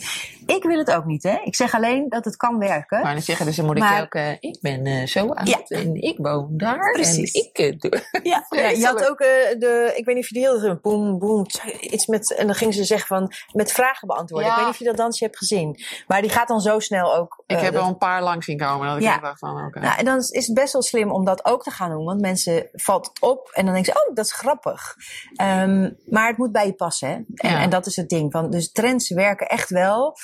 [0.45, 1.37] Ik wil het ook niet, hè.
[1.43, 3.01] Ik zeg alleen dat het kan werken.
[3.01, 5.63] Maar dan zeggen dus dan moet ik ook, ik ben eh, zo oud Ja.
[5.67, 7.31] en ik woon daar Precies.
[7.31, 8.21] en ik eh, doe.
[8.23, 11.19] Ja, ja, je had ook eh, de, ik weet niet of je die heel boem,
[11.19, 11.45] boem,
[11.79, 14.47] iets met, en dan ging ze zeggen van, met vragen beantwoorden.
[14.47, 14.53] Ja.
[14.53, 15.79] Ik weet niet of je dat dansje hebt gezien.
[16.07, 17.43] Maar die gaat dan zo snel ook.
[17.47, 18.87] Ik eh, heb wel een paar langs zien komen.
[18.87, 19.13] Dat ik Ja.
[19.13, 19.79] echt dacht van, oké.
[19.79, 22.05] Nou, en dan is het best wel slim om dat ook te gaan doen.
[22.05, 24.95] Want mensen valt het op en dan denken ze, oh, dat is grappig.
[25.35, 27.07] Ehm, maar het moet bij je passen.
[27.07, 27.13] Hè?
[27.13, 27.61] En, Ja.
[27.61, 28.31] en dat is het ding.
[28.31, 30.15] Van, dus trends werken echt wel.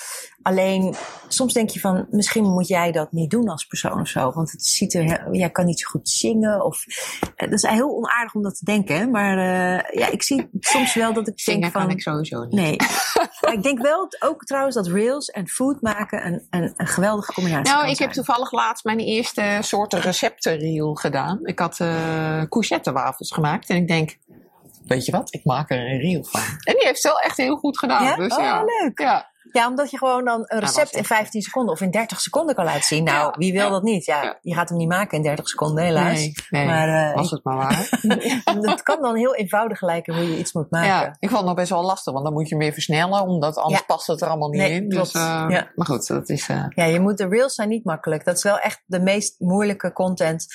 [0.45, 0.95] Alleen
[1.27, 4.31] soms denk je van, misschien moet jij dat niet doen als persoon of zo.
[4.31, 6.65] Want het ziet er, jij kan niet zo goed zingen.
[6.65, 6.85] Of,
[7.35, 8.95] eh, dat is heel onaardig om dat te denken.
[8.95, 9.07] Hè?
[9.07, 11.81] Maar eh, ja, ik zie soms wel dat ik Zingen denk van...
[11.81, 12.51] kan ik sowieso niet.
[12.51, 12.75] Nee.
[13.41, 17.33] maar ik denk wel ook trouwens dat reels en food maken een, een, een geweldige
[17.33, 21.39] combinatie Nou, ik heb toevallig laatst mijn eerste soort receptenreel gedaan.
[21.43, 24.17] Ik had eh courgettewafels gemaakt en ik denk,
[24.85, 26.41] weet je wat, ik maak er een reel van.
[26.41, 28.03] En die heeft het wel echt heel goed gedaan.
[28.03, 28.15] Ja?
[28.15, 28.63] Dus Oh, ja.
[28.63, 28.99] leuk.
[28.99, 29.33] Ja.
[29.55, 32.55] Ja, omdat je gewoon dan een recept in echt- 15 seconden of in 30 seconden
[32.55, 33.03] kan laten zien.
[33.03, 33.69] Nou, Ja, wie wil ja.
[33.69, 34.05] dat niet?
[34.05, 36.13] Ja, je gaat hem niet maken in 30 seconden, helaas.
[36.19, 36.65] Nee, nee.
[36.65, 37.87] Maar eh, was het maar waar.
[38.71, 40.87] het kan dan heel eenvoudig lijken hoe je iets moet maken.
[40.89, 43.57] Ja, ik vond het nog best wel lastig, want dan moet je meer versnellen, omdat
[43.57, 44.89] anders past het er allemaal niet Nee, in.
[44.89, 45.71] Dus, eh, Ja.
[45.75, 46.49] Maar goed, dat is.
[46.49, 48.25] eh, Ja, je moet, de reels zijn niet makkelijk.
[48.25, 50.45] Dat is wel echt de meest moeilijke content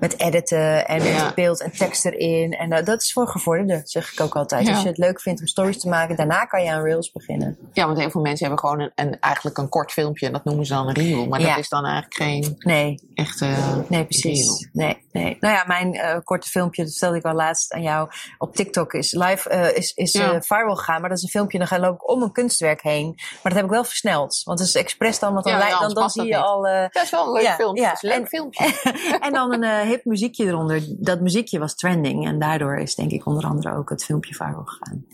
[0.00, 1.32] met editen en met Ja.
[1.34, 2.52] beeld en tekst erin.
[2.52, 4.66] En eh, dat is voor gevorderden, zeg ik ook altijd.
[4.66, 4.72] Ja.
[4.72, 7.56] Als je het leuk vindt om stories te maken, daarna kan je aan reels beginnen.
[7.72, 10.44] ja, want heel veel mensen hebben gewoon een, een, eigenlijk een kort filmpje en dat
[10.44, 11.26] noemen ze dan een reel.
[11.26, 11.48] Maar Ja.
[11.48, 13.46] dat is dan eigenlijk geen Nee, echte.
[13.88, 14.68] Nee, precies.
[14.72, 15.36] Nee, nee.
[15.40, 18.92] Nou ja, mijn eh, korte filmpje, dat stelde ik al laatst aan jou, op TikTok
[18.92, 20.32] is live, eh, is, is Ja.
[20.32, 21.00] eh, viral gegaan.
[21.00, 23.06] Maar dat is een filmpje, dan loop ik om een kunstwerk heen.
[23.16, 24.42] Maar dat heb ik wel versneld.
[24.44, 26.36] Want het is expres dan, want dan, Ja, ja, dan, dan zie je niet.
[26.44, 26.62] al...
[26.62, 27.82] Dat is wel een leuk Ja, filmpje.
[27.82, 27.88] ja.
[27.88, 29.18] Dat is een leuk En- filmpje.
[29.26, 30.82] en dan een hip muziekje eronder.
[30.98, 32.26] Dat muziekje was trending.
[32.26, 35.06] En daardoor is denk ik onder andere ook het filmpje viral gegaan.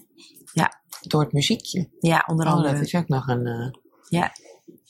[1.08, 1.88] Door het muziekje.
[2.00, 2.72] Ja, onder Oh, andere.
[2.74, 3.74] dat is ook nog een.
[4.08, 4.32] Ja.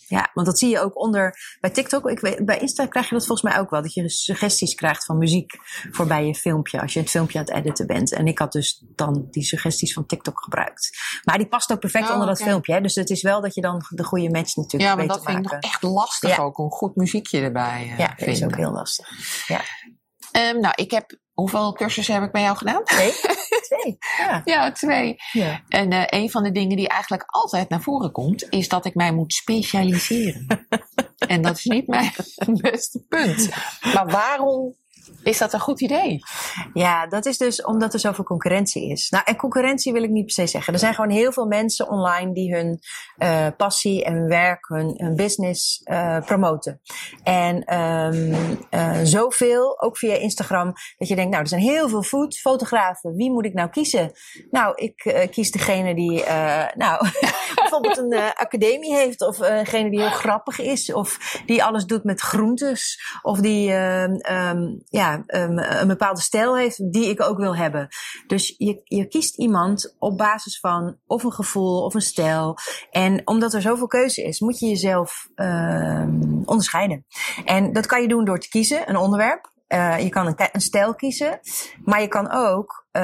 [0.08, 2.08] Ja, want dat zie je ook onder bij TikTok.
[2.10, 3.82] Ik weet, bij Insta krijg je dat volgens mij ook wel.
[3.82, 5.52] Dat je suggesties krijgt van muziek
[5.90, 6.80] voorbij je filmpje.
[6.80, 8.12] Als je het filmpje aan het editen bent.
[8.12, 10.90] En ik had dus dan die suggesties van TikTok gebruikt.
[11.24, 12.72] Maar die past ook perfect Oh, onder dat filmpje.
[12.72, 12.80] Hè?
[12.80, 15.24] Dus het is wel dat je dan de goede match natuurlijk ja, maar weet dat
[15.24, 15.60] te vind ik maken.
[15.62, 16.42] nog echt lastig Ja.
[16.42, 16.58] ook.
[16.58, 17.80] Een goed muziekje erbij.
[17.90, 19.08] eh, ja, dat is ook heel lastig.
[20.32, 21.22] Ehm, nou, ik heb.
[21.34, 22.84] Hoeveel cursussen heb ik bij jou gedaan?
[22.84, 23.12] Twee?
[23.68, 23.98] Twee.
[24.18, 24.42] Ja.
[24.44, 25.16] Ja, twee.
[25.32, 25.60] ja.
[25.68, 28.94] En eh, een van de dingen die eigenlijk altijd naar voren komt, is dat ik
[28.94, 30.66] mij moet specialiseren.
[31.18, 32.12] en dat is niet mijn
[32.60, 33.48] beste punt.
[33.94, 34.74] Maar waarom
[35.22, 36.18] is dat een goed idee?
[36.72, 39.10] Ja, dat is dus omdat er zoveel concurrentie is.
[39.10, 40.72] Nou, en concurrentie wil ik niet per se zeggen.
[40.72, 42.78] Er zijn gewoon heel veel mensen online die hun
[43.16, 46.80] eh, passie en hun werk, hun, hun business eh, promoten.
[47.22, 48.32] En ehm
[48.70, 53.14] eh, zoveel, ook via Instagram, dat je denkt, nou, er zijn heel veel foodfotografen.
[53.14, 54.12] Wie moet ik nou kiezen?
[54.50, 57.06] Nou, ik eh, kies degene die, eh, nou,
[57.80, 62.04] bijvoorbeeld een eh, academie heeft, of degene die heel grappig is, of die alles doet
[62.04, 67.56] met groentes, of die, ehm, ja, um, een bepaalde stijl heeft die ik ook wil
[67.56, 67.88] hebben.
[68.26, 72.56] Dus je, je kiest iemand op basis van of een gevoel of een stijl.
[72.90, 77.06] En omdat er zoveel keuze is, moet je jezelf um, onderscheiden.
[77.44, 79.52] En dat kan je doen door te kiezen, een onderwerp.
[79.74, 81.40] Uh, je kan een, een, stijl kiezen,
[81.84, 83.02] maar je kan ook uh,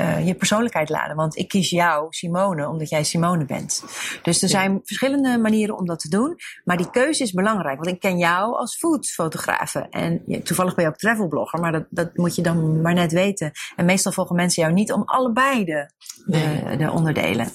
[0.00, 1.16] uh, je persoonlijkheid laden.
[1.16, 3.84] Want ik kies jou, Simone, omdat jij Simone bent.
[4.22, 6.36] Dus er zijn verschillende manieren om dat te doen.
[6.64, 7.76] Maar die keuze is belangrijk.
[7.76, 9.86] Want ik ken jou als foodfotografe.
[9.90, 13.50] En toevallig ben je ook travelblogger, maar dat, dat moet je dan maar net weten.
[13.76, 15.90] En meestal volgen mensen jou niet om allebei de,
[16.26, 17.48] de, de onderdelen.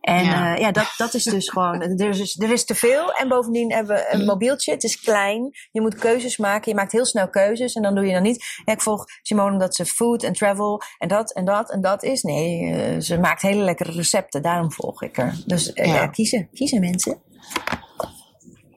[0.00, 3.12] En ja, uh, ja dat, dat is dus gewoon, er is, er is te veel.
[3.12, 5.50] En bovendien hebben we een mobieltje, het is klein.
[5.70, 7.74] Je moet keuzes maken, je maakt heel snel keuzes.
[7.74, 10.82] En dan doe je dan niet, ja, ik volg Simone omdat ze food en travel
[10.98, 12.22] en dat en dat en dat is.
[12.22, 15.42] Nee, uh, ze maakt hele lekkere recepten, daarom volg ik er.
[15.46, 16.06] Dus uh, ja.
[16.06, 17.22] kiezen, kiezen mensen.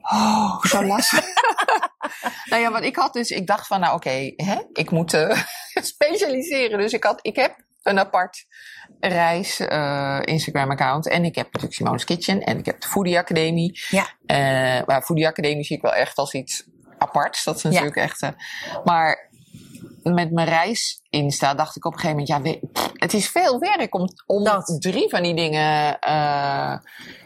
[0.02, 1.24] Oh, zo lastig.
[2.44, 5.10] nou ja, want ik had dus, ik dacht van, nou oké, okay, ik moet
[5.94, 6.78] specialiseren.
[6.78, 8.46] Dus ik had, ik heb een apart
[9.00, 11.08] reis uh, Instagram account.
[11.08, 13.80] En ik heb natuurlijk Simone's Kitchen en ik heb de Foodie Academie.
[13.88, 14.06] Ja.
[14.26, 16.64] Uh, maar Foodie Academie zie ik wel echt als iets
[16.98, 17.44] aparts.
[17.44, 18.02] Dat is natuurlijk ja.
[18.02, 18.22] echt.
[18.22, 18.30] Uh,
[18.84, 19.30] maar
[20.12, 23.58] met mijn reis Insta dacht ik op een gegeven moment, ja, pff, het is veel
[23.58, 24.76] werk om, om Dat.
[24.78, 25.98] drie van die dingen.
[26.08, 26.76] Uh,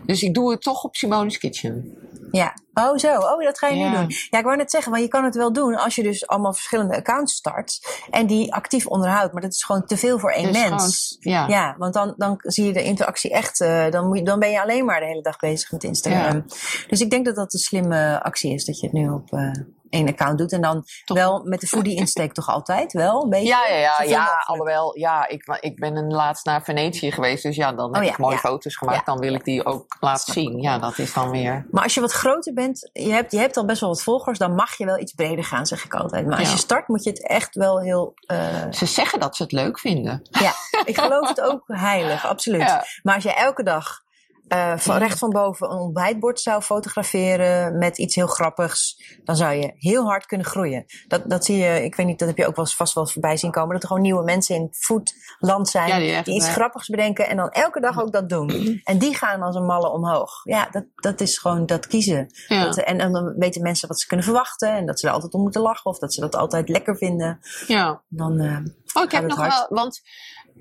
[0.06, 1.96] dus ik doe het toch op Simone's Kitchen.
[2.30, 2.54] Ja.
[2.74, 3.14] Oh, zo.
[3.18, 3.90] Oh, dat ga je Ja.
[3.90, 4.06] nu doen.
[4.30, 6.52] Ja, ik wou net zeggen, want je kan het wel doen als je dus allemaal
[6.52, 7.78] verschillende accounts start
[8.10, 9.32] en die actief onderhoudt.
[9.32, 11.16] Maar dat is gewoon te veel voor één Dus mens.
[11.20, 11.46] gewoon- ja.
[11.48, 14.50] Ja, want dan, dan zie je de interactie echt, eh, dan, moet je, dan ben
[14.50, 16.44] je alleen maar de hele dag bezig met Instagram.
[16.88, 19.50] Dus ik denk dat dat een slimme actie is, dat je het nu op eh,
[19.90, 20.52] één account doet.
[20.52, 21.16] En dan Toch.
[21.16, 23.46] wel met de foodie insteek toch altijd wel, een beetje?
[23.48, 27.56] Ja, ja, ja, ja alhoewel, ja, ik, ik ben een laatst naar Venetië geweest, dus
[27.56, 28.40] ja, dan heb Oh ja, ik mooie ja.
[28.40, 30.60] foto's gemaakt, dan wil ik die ook laten zien.
[30.60, 31.66] Ja, dat is dan weer.
[31.70, 34.38] Maar als je wat groter bent, je hebt, je hebt al best wel wat volgers,
[34.38, 36.26] dan mag je wel iets breder gaan, zeg ik altijd.
[36.26, 38.14] Maar als je start, moet je het echt wel heel.
[38.26, 38.38] eh,
[38.70, 40.22] Ze zeggen dat ze het leuk vinden.
[40.30, 40.52] ja,
[40.84, 42.76] ik geloof het ook heilig, absoluut.
[43.02, 44.00] Maar als je elke dag
[44.48, 49.54] eh, van recht van boven een ontbijtbord zou fotograferen met iets heel grappigs, dan zou
[49.54, 50.84] je heel hard kunnen groeien.
[51.08, 53.04] Dat, dat zie je, ik weet niet, dat heb je ook wel eens vast wel
[53.04, 56.26] eens voorbij zien komen, dat er gewoon nieuwe mensen in foodland zijn Ja, die echt,
[56.26, 58.46] iets eh, grappigs bedenken en dan elke dag ook dat doen.
[58.84, 60.40] En die gaan als een malle omhoog.
[60.44, 62.26] Ja, dat, dat is gewoon dat kiezen.
[62.48, 62.64] Ja.
[62.64, 65.34] Dat, en, en dan weten mensen wat ze kunnen verwachten en dat ze er altijd
[65.34, 67.38] om moeten lachen of dat ze dat altijd lekker vinden.
[67.66, 68.02] ja.
[68.08, 68.56] Dan, eh,
[68.94, 69.52] Oh, ik heb nog hard?
[69.52, 70.00] wel, want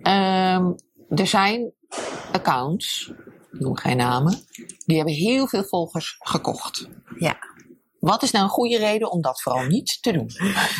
[0.01, 0.71] ehm,
[1.09, 1.71] er zijn
[2.31, 3.11] accounts,
[3.51, 4.39] noem geen namen,
[4.85, 6.87] die hebben heel veel volgers gekocht.
[7.19, 7.37] ja.
[8.07, 10.29] Wat is nou een goede reden om dat vooral niet te doen?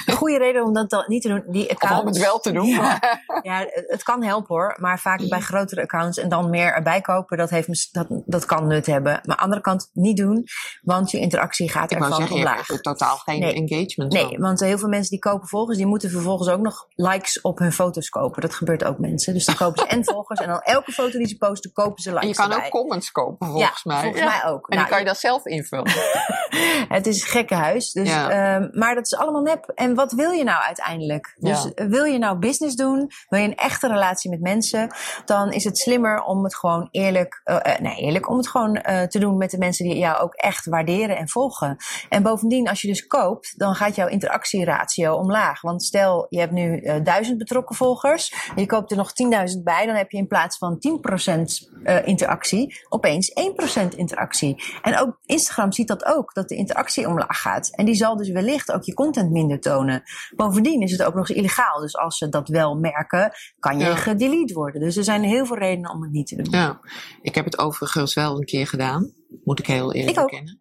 [0.06, 1.44] Een goede reden om dat dan niet te doen.
[1.48, 2.66] Die Of accounts, om het wel te doen?
[2.68, 3.00] Ja,
[3.42, 4.76] ja, het kan helpen hoor.
[4.80, 8.68] Maar vaak bij grotere accounts en dan meer erbij kopen, dat, heeft, dat, dat kan
[8.68, 9.12] nut hebben.
[9.12, 10.44] Maar aan de andere kant niet doen,
[10.82, 12.66] want je interactie gaat Ik ervan zeggen, je omlaag.
[12.82, 13.54] totaal geen Nee.
[13.54, 14.12] engagement.
[14.14, 14.40] Nee, dan.
[14.42, 17.72] want heel veel mensen die kopen volgers, die moeten vervolgens ook nog likes op hun
[17.74, 18.42] foto's kopen.
[18.42, 19.34] Dat gebeurt ook mensen.
[19.34, 22.10] Dus dan kopen ze en volgers en dan elke foto die ze posten, kopen ze
[22.10, 22.66] likes En je kan erbij.
[22.66, 24.02] ook comments kopen, volgens ja, mij.
[24.02, 24.68] volgens mij ook.
[24.70, 25.92] En Nou, die kan je dan zelf invullen.
[26.98, 27.92] Het is een gekkenhuis.
[27.92, 28.30] Dus, Ja.
[28.30, 29.72] ehm, maar dat is allemaal nep.
[29.76, 31.36] En wat wil je nou uiteindelijk?
[31.40, 31.72] Dus Ja.
[31.76, 33.12] eh, wil je nou business doen?
[33.30, 34.96] Wil je een echte relatie met mensen?
[35.26, 38.74] Dan is het slimmer om het gewoon eerlijk, eh, eh, nee eerlijk, om het gewoon
[39.08, 41.78] te doen met de mensen die jou ook echt waarderen en volgen.
[42.10, 45.62] En bovendien, als je dus koopt, dan gaat jouw interactieratio omlaag.
[45.62, 48.34] Want stel, je hebt nu duizend betrokken volgers.
[48.56, 49.86] En je koopt er nog 10.000 bij.
[49.86, 54.64] Dan heb je in plaats van 10% eh, interactie, opeens 1% interactie.
[54.82, 57.70] En ook Instagram ziet dat ook, dat de interactie omlaag gaat.
[57.76, 60.04] En die zal dus wellicht ook je content minder tonen.
[60.36, 61.80] Bovendien is het ook nog eens illegaal.
[61.80, 63.96] Dus als ze dat wel merken, kan je Ja.
[63.96, 64.82] gedelete worden.
[64.82, 66.48] Dus er zijn heel veel redenen om het niet te doen.
[66.60, 66.80] Ja,
[67.22, 69.12] ik heb het overigens wel een keer gedaan.
[69.44, 70.60] Moet ik heel eerlijk Ik bekennen.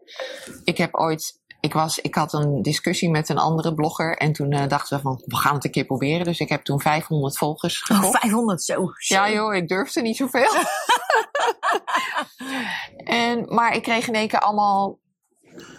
[0.64, 4.16] Ik heb ooit, ik, was, ik had een discussie met een andere blogger.
[4.16, 6.24] En toen eh, dachten we van, we gaan het een keer proberen.
[6.24, 8.18] Dus ik heb toen 500 volgers Oh, gekocht.
[8.20, 8.74] 500 zo.
[8.74, 9.14] zo.
[9.14, 10.52] Ja joh, ik durfde niet zoveel.
[13.04, 14.98] en, maar ik kreeg in één keer allemaal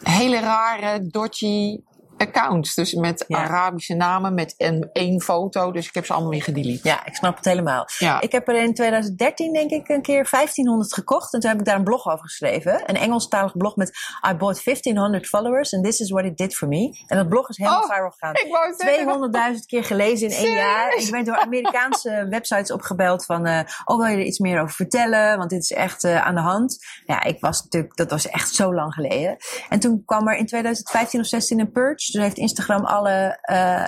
[0.03, 1.81] hele rare, dodgy
[2.17, 2.75] accounts.
[2.75, 3.37] Dus met Ja.
[3.37, 5.71] Arabische namen, met een, één foto.
[5.71, 6.87] Dus ik heb ze allemaal weer gedelete.
[6.87, 7.85] Ja, ik snap het helemaal.
[7.97, 8.21] Ja.
[8.21, 11.33] Ik heb er in 2013 denk ik een keer 1500 gekocht.
[11.33, 12.81] En toen heb ik daar een blog over geschreven.
[12.85, 13.87] Een Engelstalig blog met
[14.29, 17.03] I bought 1500 followers and this is what it did for me.
[17.07, 18.33] En dat blog is helemaal Oh, viral gegaan.
[18.33, 20.93] Ik wou zeggen, 200.000 keer gelezen in één jaar.
[20.95, 23.45] Ik ben door Amerikaanse websites opgebeld van...
[23.45, 25.37] eh, oh, wil je er iets meer over vertellen?
[25.37, 26.77] Want dit is echt eh, aan de hand.
[27.05, 27.95] Ja, ik was natuurlijk...
[27.95, 29.37] Dat was echt zo lang geleden.
[29.69, 32.06] En toen kwam er in 2015 of 16 een purge.
[32.11, 33.85] Dus heeft Instagram alle eh,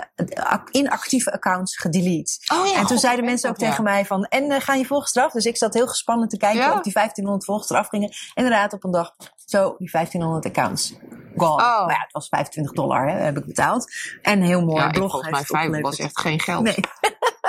[0.71, 2.31] inactieve accounts gedelete.
[2.53, 4.23] Oh ja, en toen god, zeiden mensen ook dat, tegen mij van...
[4.25, 5.31] En eh, gaan je volgers eraf?
[5.31, 6.73] Dus ik zat heel gespannen te kijken Ja.
[6.73, 8.11] of die 1500 volgers eraf gingen.
[8.33, 10.93] Inderdaad, op een dag zo die 1500 accounts.
[11.35, 11.51] gone.
[11.63, 11.85] Oh.
[11.85, 13.91] Maar ja, het was 25 dollar, hè, heb ik betaald.
[14.21, 15.99] En heel mooi Ja, blog volgens mij heeft het vijf was opgeleverd.
[16.15, 16.63] echt geen geld.
[16.63, 16.75] Nee.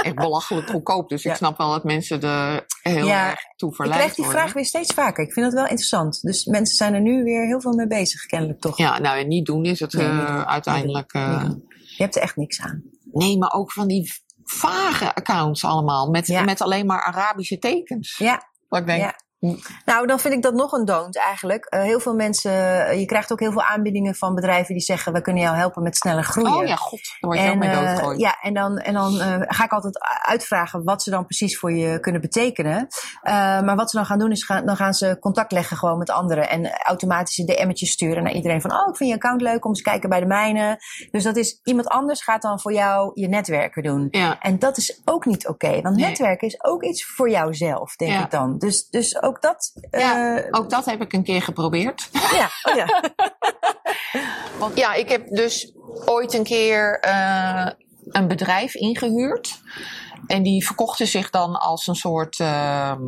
[0.03, 1.09] Echt belachelijk goedkoop.
[1.09, 4.25] Dus ik snap wel dat mensen er heel Ja, erg toe Ik verleid krijg die
[4.25, 4.43] worden.
[4.43, 5.25] vraag weer steeds vaker.
[5.25, 6.23] Ik vind dat wel interessant.
[6.23, 8.79] Dus mensen zijn er nu weer heel veel mee bezig, kennelijk toch?
[8.79, 10.47] Ja, nou en niet doen is het Nee, eh, doen.
[10.47, 11.13] uiteindelijk...
[11.13, 11.51] Eh.
[11.97, 12.83] Je hebt er echt niks aan.
[13.13, 14.13] nee, maar ook van die
[14.45, 16.11] vage accounts allemaal.
[16.11, 18.17] Met, met alleen maar Arabische tekens.
[18.19, 19.20] Ja, Wat ik denk, Ja.
[19.85, 21.65] Nou, dan vind ik dat nog een don't eigenlijk.
[21.65, 25.13] Eh, heel veel mensen, eh, je krijgt ook heel veel aanbiedingen van bedrijven die zeggen:
[25.13, 26.55] we kunnen jou helpen met sneller groeien.
[26.57, 29.13] oh ja, god, daar word je ook mee eh, ja, en dan, en dan
[29.49, 32.87] ga ik altijd uitvragen wat ze dan precies voor je kunnen betekenen.
[33.23, 36.11] Maar wat ze dan gaan doen is, gaan, dan gaan ze contact leggen gewoon met
[36.11, 36.49] anderen.
[36.49, 39.71] En automatisch een DM'tje sturen naar iedereen van, oh, ik vind je account leuk om
[39.71, 40.79] eens kijken bij de mijne.
[41.11, 44.09] Dus dat is, iemand anders gaat dan voor jou je netwerken doen.
[44.11, 44.41] Ja.
[44.41, 46.07] En dat is ook niet oké, want Nee.
[46.09, 48.25] netwerken is ook iets voor jouzelf, denk Ja.
[48.25, 48.59] ik dan.
[48.59, 49.73] Dus, dus ook dat.
[49.91, 52.09] Ja, eh, Ook dat heb ik een keer geprobeerd.
[52.13, 53.03] ja, oh ja.
[54.59, 55.73] Want ja, ik heb dus
[56.05, 57.71] ooit een keer eh,
[58.09, 59.61] een bedrijf ingehuurd.
[60.27, 63.03] En die verkochten zich dan als een soort ehm,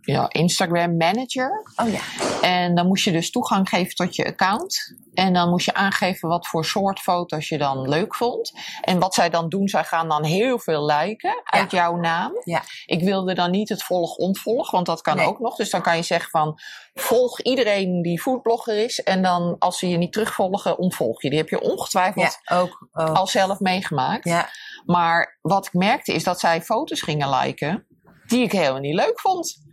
[0.00, 1.64] ja, Instagram manager.
[1.76, 2.00] Oh ja.
[2.40, 4.94] En dan moest je dus toegang geven tot je account.
[5.14, 8.52] En dan moest je aangeven wat voor soort foto's je dan leuk vond.
[8.80, 12.32] En wat zij dan doen, zij gaan dan heel veel liken uit jouw naam.
[12.44, 12.62] Ja.
[12.86, 15.26] Ik wilde dan niet het volg-ontvolg, want dat kan Nee.
[15.26, 15.56] ook nog.
[15.56, 16.58] Dus dan kan je zeggen van,
[16.94, 19.02] volg iedereen die foodblogger is.
[19.02, 21.28] En dan als ze je niet terugvolgen, ontvolg je.
[21.30, 22.88] Die heb je ongetwijfeld Ja, ook.
[22.92, 23.16] ook.
[23.16, 24.24] al zelf meegemaakt.
[24.24, 24.48] Ja.
[24.84, 27.86] Maar wat ik merkte is dat zij foto's gingen liken
[28.26, 29.68] die ik helemaal niet leuk vond.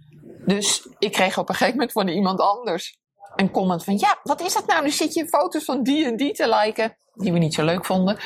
[0.47, 2.97] Dus ik kreeg op een gegeven moment van iemand anders
[3.35, 3.97] een comment van...
[3.97, 4.83] Ja, wat is dat nou?
[4.83, 7.85] Nu zit je foto's van die en die te liken die we niet zo leuk
[7.85, 8.17] vonden.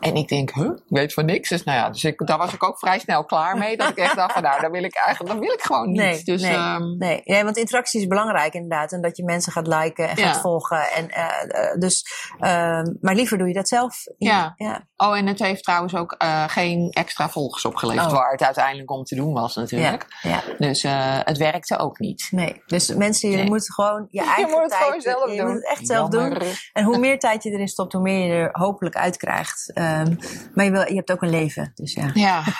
[0.00, 1.48] En ik denk, huh, ik weet van niks.
[1.48, 3.76] Dus nou ja, dus ik, daar was ik ook vrij snel klaar mee.
[3.76, 6.00] Dat ik echt dacht van, nou, dat wil ik eigenlijk, dat wil ik gewoon niet.
[6.00, 7.20] Nee, dus nee, ehm, nee.
[7.24, 8.92] nee, want interactie is belangrijk inderdaad.
[8.92, 10.26] En dat je mensen gaat liken en Ja.
[10.26, 10.90] gaat volgen.
[10.90, 12.04] En, eh, eh, dus,
[12.38, 14.04] ehm, maar liever doe je dat zelf.
[14.18, 14.52] Ja.
[14.56, 14.86] ja.
[14.96, 18.06] Oh, en het heeft trouwens ook eh, geen extra volgers opgeleverd.
[18.06, 18.12] Oh.
[18.12, 20.06] Waar het uiteindelijk om te doen was natuurlijk.
[20.22, 20.42] ja.
[20.58, 20.82] Dus
[21.24, 22.28] het werkte ook niet.
[22.30, 23.46] Nee, dus mensen, je Nee.
[23.46, 25.46] moet gewoon je eigen moet het tijd, gewoon zelf je doen.
[25.46, 26.38] moet het echt zelf doen.
[26.72, 29.70] En hoe meer tijd je erin stopt, hoe meer je er hopelijk uit krijgt.
[29.88, 30.14] Ehm,
[30.54, 32.10] maar je, wil, je hebt ook een leven, dus ja.
[32.14, 32.42] Ja.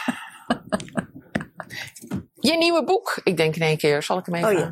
[2.40, 3.20] Je nieuwe boek.
[3.24, 4.02] Ik denk in één keer.
[4.02, 4.48] Zal ik hem even...
[4.48, 4.70] Oh ja.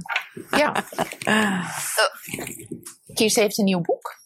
[0.59, 0.85] Ja.
[1.29, 1.71] Uh,
[3.15, 4.17] Kirsten heeft een nieuw boek.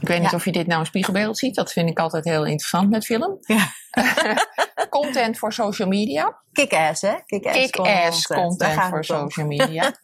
[0.00, 1.54] Ik weet niet of je dit nou een spiegelbeeld ziet.
[1.54, 3.38] Dat vind ik altijd heel interessant met film.
[3.40, 3.72] Ja.
[4.88, 6.40] Content voor social media.
[6.52, 7.14] Kick-ass, hè?
[7.26, 9.92] Kick-ass, content voor social media.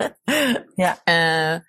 [0.74, 1.00] Ja.
[1.04, 1.61] Eh,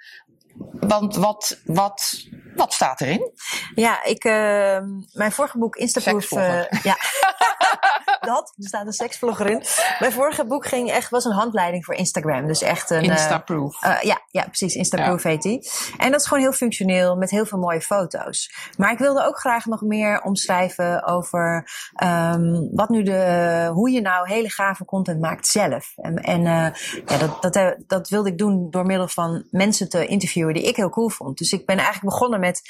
[0.71, 3.31] want wat, wat, wat staat erin?
[3.75, 6.31] Ja, ik, ehm, mijn vorige boek Instaproof.
[6.31, 6.97] Eh, ja.
[8.25, 9.63] dat, er staat een seksvlogger in.
[9.99, 12.47] Mijn vorige boek ging echt, was een handleiding voor Instagram.
[12.47, 13.03] Dus echt een.
[13.03, 13.81] eh, Instaproof.
[13.83, 14.75] eh, ja, ja, precies.
[14.75, 15.69] Instaproof heet die.
[15.97, 18.53] En dat is gewoon heel functioneel met heel veel mooie foto's.
[18.77, 24.01] Maar ik wilde ook graag nog meer omschrijven over ehm, wat nu de, hoe je
[24.01, 25.93] nou hele gave content maakt zelf.
[25.95, 30.05] En, en eh, ja, dat, dat, dat wilde ik doen door middel van mensen te
[30.05, 31.37] interviewen die ik heel cool vond.
[31.37, 32.61] Dus ik ben eigenlijk begonnen met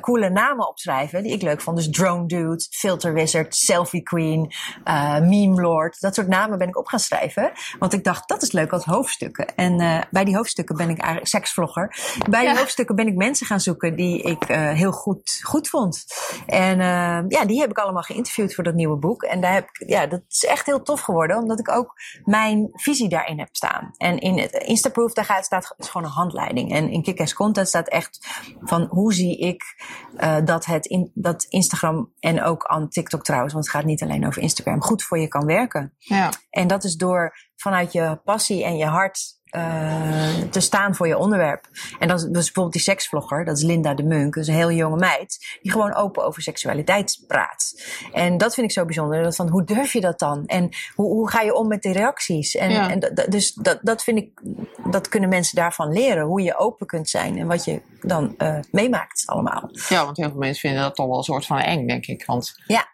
[0.00, 1.76] coole namen opschrijven die ik leuk vond.
[1.76, 4.52] Dus Drone Dude, Filter Wizard, Selfie Queen,
[4.84, 6.00] eh Meme Lord.
[6.00, 7.52] Dat soort namen ben ik op gaan schrijven.
[7.78, 9.54] Want ik dacht, dat is leuk als hoofdstukken.
[9.54, 11.96] En eh, bij die hoofdstukken ben ik eigenlijk seksvlogger.
[12.30, 12.56] Bij die Ja.
[12.58, 16.04] hoofdstukken ben ik mensen gaan zoeken die ik eh, heel goed, goed vond.
[16.46, 16.78] En
[17.28, 19.22] ja, die heb ik allemaal geïnterviewd voor dat nieuwe boek.
[19.22, 21.92] En daar heb ik, ja, dat is echt heel tof geworden, omdat ik ook
[22.24, 23.90] mijn visie daarin heb staan.
[23.96, 26.72] En in het Instaproof, daar gaat, staat is gewoon een handleiding.
[26.72, 28.26] En in Kick-Ass Content staat echt
[28.60, 29.62] van hoe zie ik
[30.44, 34.26] dat, het in, dat Instagram en ook aan TikTok trouwens, want het gaat niet alleen
[34.26, 35.94] over Instagram, goed voor je kan werken.
[35.98, 36.30] Ja.
[36.50, 41.18] En dat is door vanuit je passie en je hart eh, te staan voor je
[41.18, 41.68] onderwerp.
[41.98, 44.72] En dat is, bijvoorbeeld die seksvlogger, dat is Linda de Munk, dat is een heel
[44.72, 47.82] jonge meid, die gewoon open over seksualiteit praat.
[48.12, 49.22] En dat vind ik zo bijzonder.
[49.22, 50.46] Dat van, hoe durf je dat dan?
[50.46, 52.54] En hoe, hoe ga je om met de reacties?
[52.54, 52.90] En, Ja.
[52.90, 54.42] en dus dat, dat vind ik,
[54.90, 56.24] dat kunnen mensen daarvan leren.
[56.24, 59.70] Hoe je open kunt zijn en wat je dan eh, meemaakt allemaal.
[59.88, 62.24] ja, want heel veel mensen vinden dat toch wel een soort van eng, denk ik.
[62.26, 62.86] Want Ja.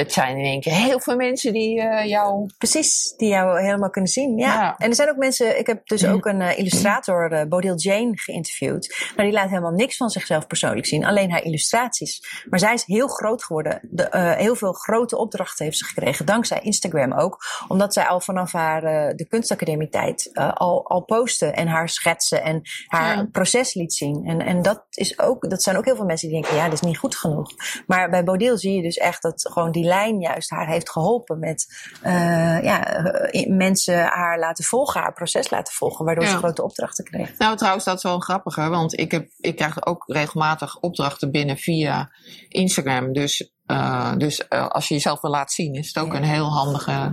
[0.00, 2.50] Het zijn in één keer heel veel mensen die eh, jou...
[2.58, 4.38] Precies, die jou helemaal kunnen zien.
[4.38, 4.54] Ja.
[4.54, 4.74] Ja.
[4.78, 8.12] En er zijn ook mensen, ik heb dus ook een eh, illustrator, eh Bodil Jane,
[8.14, 9.10] geïnterviewd.
[9.16, 12.44] Nou, die laat helemaal niks van zichzelf persoonlijk zien, alleen haar illustraties.
[12.50, 13.80] Maar zij is heel groot geworden.
[13.90, 17.38] De, heel veel grote opdrachten heeft ze gekregen, dankzij Instagram ook.
[17.68, 18.80] Omdat zij al vanaf haar
[19.16, 23.28] de kunstacademietijd eh, al, al postte en haar schetsen en haar Ja.
[23.32, 24.24] proces liet zien.
[24.26, 26.72] En, en dat, is ook, dat zijn ook heel veel mensen die denken, ja, dat
[26.72, 27.50] is niet goed genoeg.
[27.86, 31.38] Maar bij Bodil zie je dus echt dat gewoon die lijn juist haar heeft geholpen
[31.38, 36.62] met eh, ja, eh, mensen haar laten volgen, haar proces laten volgen, waardoor ze grote
[36.62, 37.38] opdrachten kreeg.
[37.38, 38.68] Nou, trouwens, dat is wel grappig, hè?
[38.68, 42.10] want ik, heb, ik krijg ook regelmatig opdrachten binnen via
[42.48, 43.12] Instagram.
[43.12, 46.18] Dus, eh, dus als je jezelf wil laten zien, is het ook Ja.
[46.18, 47.10] een heel handige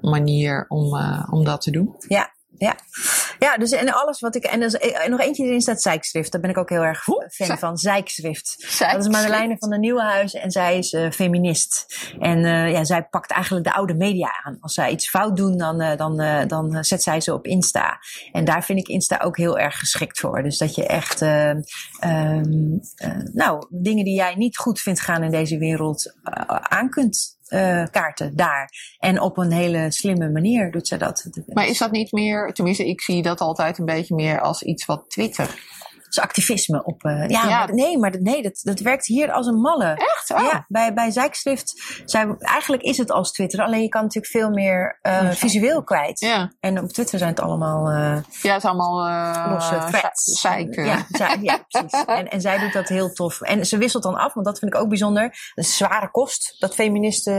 [0.00, 0.96] manier om,
[1.30, 1.94] om dat te doen.
[2.08, 2.34] Ja.
[2.58, 2.76] Ja,
[3.38, 4.44] ja dus en alles wat ik.
[4.44, 6.32] En, er en nog eentje erin staat Zijkschrift.
[6.32, 7.76] Daar ben ik ook heel erg fan Zij- van.
[7.76, 8.78] Zijkschrift.
[8.78, 12.00] Dat is Madeleine van de Nieuwenhuizen en zij is eh, feminist.
[12.20, 14.56] En eh, ja, zij pakt eigenlijk de oude media aan.
[14.60, 17.98] Als zij iets fout doen, dan, eh, dan, eh, dan zet zij ze op Insta.
[18.32, 20.42] En daar vind ik Insta ook heel erg geschikt voor.
[20.42, 25.22] Dus dat je echt, eh, ehm, eh, nou, dingen die jij niet goed vindt gaan
[25.22, 28.70] in deze wereld eh, aan kunt eh, kaarten daar.
[28.98, 31.28] En op een hele slimme manier doet zij dat.
[31.46, 34.86] Maar is dat niet meer, tenminste, ik zie dat altijd een beetje meer als iets
[34.86, 35.74] wat Twitter.
[36.20, 37.04] Activisme op.
[37.04, 37.58] eh, ja, Ja.
[37.58, 39.94] Maar, nee, maar dat, nee, dat, dat werkt hier als een malle.
[39.94, 40.30] Echt?
[40.30, 40.40] Oh.
[40.52, 44.50] Ja, bij, bij Zijkschrift, zij, eigenlijk is het als Twitter, alleen je kan natuurlijk veel
[44.50, 46.20] meer eh, visueel kwijt.
[46.20, 48.94] Ja, En op Twitter zijn het allemaal eh ja het is allemaal
[49.52, 50.40] losse threads.
[50.40, 50.84] zeiken.
[50.84, 52.04] Ja, zij- ja, precies.
[52.06, 53.40] En, en zij doet dat heel tof.
[53.40, 55.52] En ze wisselt dan af, want dat vind ik ook bijzonder.
[55.54, 57.32] Is zware kost, dat feministe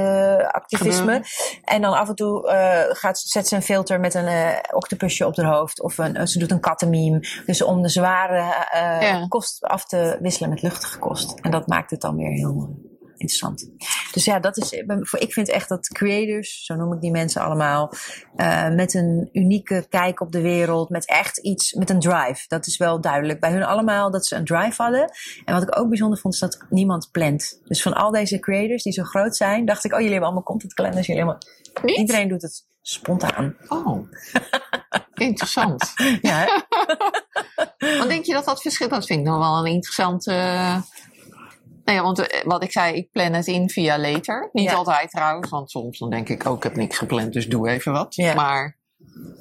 [0.52, 1.22] activisme.
[1.64, 2.50] En dan af en toe
[2.94, 5.82] gaat, ze- zet ze een filter met een octopusje op haar hoofd.
[5.82, 7.20] Of een, ze doet een kattenmeme.
[7.46, 9.28] Dus om de zware eh, Ja.
[9.28, 11.40] kost af te wisselen met luchtige kost.
[11.40, 12.86] En dat maakt het dan weer heel eh,
[13.18, 13.70] interessant.
[14.12, 17.42] Dus ja, dat is, voor- ik vind echt dat creators, zo noem ik die mensen
[17.42, 17.92] allemaal,
[18.36, 22.46] eh, met een unieke kijk op de wereld, met echt iets, met een drive.
[22.48, 23.40] Dat is wel duidelijk.
[23.40, 25.12] Bij hun allemaal dat ze een drive hadden.
[25.46, 27.60] En wat ik ook bijzonder vond, is dat niemand plant.
[27.64, 30.48] Dus van al deze creators die zo groot zijn, dacht ik, oh, jullie hebben allemaal
[30.48, 31.46] content calendars, jullie hebben
[31.98, 33.56] iedereen doet het spontaan.
[33.68, 34.08] Oh,
[35.14, 35.94] interessant.
[36.22, 36.66] Ja?
[37.78, 40.28] Want denk je dat dat verschil, dat vind ik nog wel een interessant...
[40.28, 40.78] eh
[41.86, 44.50] Nee, want eh, wat ik zei, ik plan het in via later.
[44.54, 44.76] Niet Ja.
[44.76, 47.92] altijd trouwens, want soms dan denk ik ook, ik heb niks gepland, dus doe even
[47.92, 48.16] wat.
[48.16, 48.34] Ja.
[48.34, 48.78] Maar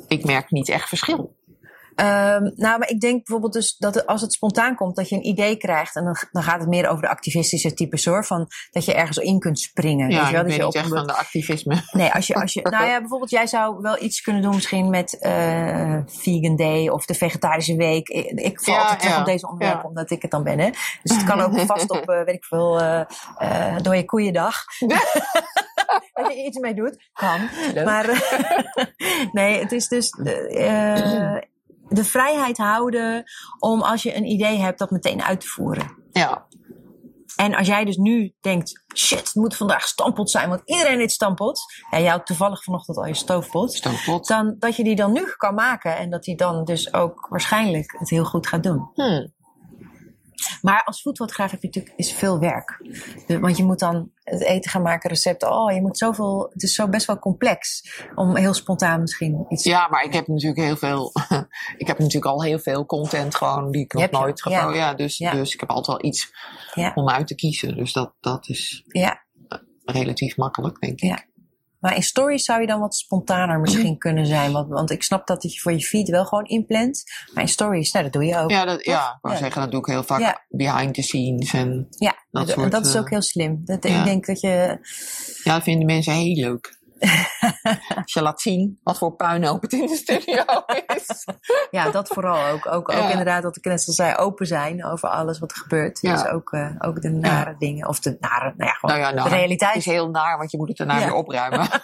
[0.09, 1.35] ik merk niet echt verschil.
[1.97, 5.17] Ehm, nou, maar ik denk bijvoorbeeld dus dat het- als het spontaan komt, dat je
[5.17, 5.97] een idee krijgt.
[5.97, 8.25] En dan, dan gaat het meer over de activistische types hoor.
[8.25, 10.11] Van dat je ergens in kunt springen.
[10.11, 10.41] Ja, weet je wel?
[10.41, 11.83] ik Dat ben je niet echt een van de activisme.
[11.91, 14.91] Nee, als je, als je, nou ja, bijvoorbeeld jij zou wel iets kunnen doen misschien
[14.91, 18.09] met eh Vegan Day of de Vegetarische Week.
[18.09, 19.89] Ik, ik val Ja, altijd terug op deze onderwerpen ja.
[19.89, 20.59] omdat ik het dan ben.
[20.59, 20.71] Hè?
[21.03, 24.65] Dus het kan ook vast op, eh, weet ik veel, eh door je koeiendag.
[26.15, 27.49] dat je iets mee doet, kan.
[27.75, 27.85] Leuk.
[27.85, 28.07] Maar
[29.33, 30.11] nee, het is dus
[31.89, 33.25] de vrijheid houden
[33.59, 35.97] om als je een idee hebt dat meteen uit te voeren.
[36.13, 36.47] Ja,
[37.37, 41.13] En als jij dus nu denkt, shit, het moet vandaag stampot zijn, want iedereen heeft
[41.13, 41.61] stampot.
[41.91, 43.73] En jij had toevallig vanochtend al je stoofpot.
[43.73, 44.27] stoofpot.
[44.27, 47.95] Dan, dat je die dan nu kan maken en dat die dan dus ook waarschijnlijk
[47.99, 48.91] het heel goed gaat doen.
[48.95, 49.35] Hmm.
[50.67, 52.83] Maar als foodfotograaf heb je natuurlijk is veel werk.
[53.27, 55.53] Want je moet dan het eten gaan maken, recepten.
[55.53, 56.49] Oh, je moet zoveel.
[56.53, 59.65] Het is zo best wel complex om heel spontaan misschien iets.
[59.65, 61.13] Ja, maar ik heb natuurlijk heel veel.
[61.83, 64.59] ik heb natuurlijk al heel veel content gewoon die ik nog nooit ja.
[64.61, 64.75] gewoon.
[64.75, 64.95] Ja.
[64.95, 65.31] dus, Ja.
[65.31, 66.33] dus ik heb altijd wel iets
[66.75, 66.93] Ja.
[66.95, 67.77] om uit te kiezen.
[67.77, 69.25] Dus dat, dat is ja.
[69.85, 71.29] relatief makkelijk, denk ik.
[71.87, 74.53] Maar in stories zou je dan wat spontaner misschien kunnen zijn.
[74.53, 77.03] Want, want ik snap dat je voor je feed wel gewoon inplant.
[77.35, 78.51] Maar in stories, nou, dat doe je ook.
[78.51, 79.41] Ja, dat, ja, ik wou Ja.
[79.41, 80.45] zeggen, dat doe ik heel vaak Ja.
[80.49, 81.53] behind the scenes.
[81.53, 83.61] En Ja, Dat dat, soort, dat is eh, ook heel slim.
[83.65, 83.85] Dat.
[83.85, 84.79] Ik denk dat je.
[85.45, 86.79] ja, dat vinden mensen heel leuk.
[88.03, 90.45] Als je laat zien wat voor puinhoop het in de studio
[90.87, 91.25] is.
[91.71, 92.67] Ja, dat vooral ook.
[92.67, 95.99] Ook, inderdaad, wat ik net al zei, open zijn over alles wat er gebeurt.
[96.01, 96.13] Ja.
[96.13, 97.89] Dus ook, eh, ook de nare dingen.
[97.89, 99.75] Of de nare, nou ja, gewoon Nou nou, de realiteit.
[99.75, 101.69] Het is heel naar, want je moet het daarna weer opruimen.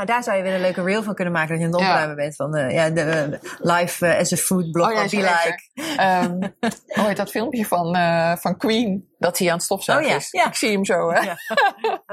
[0.00, 1.80] Nou, daar zou je weer een leuke reel van kunnen maken dat je aan het
[1.80, 1.88] Ja.
[1.90, 2.36] opruimen bent.
[2.36, 5.68] Van eh, ja, de, eh, live eh, as a food blog Oh ja, be like.
[5.96, 6.38] Ehm
[6.86, 9.08] hoe heet dat filmpje van, eh, van Queen?
[9.18, 10.30] Dat hij aan het stofzuigen Oh ja, is.
[10.30, 10.46] ja.
[10.46, 11.20] Ik zie hem zo, hè?
[11.20, 11.36] Ja.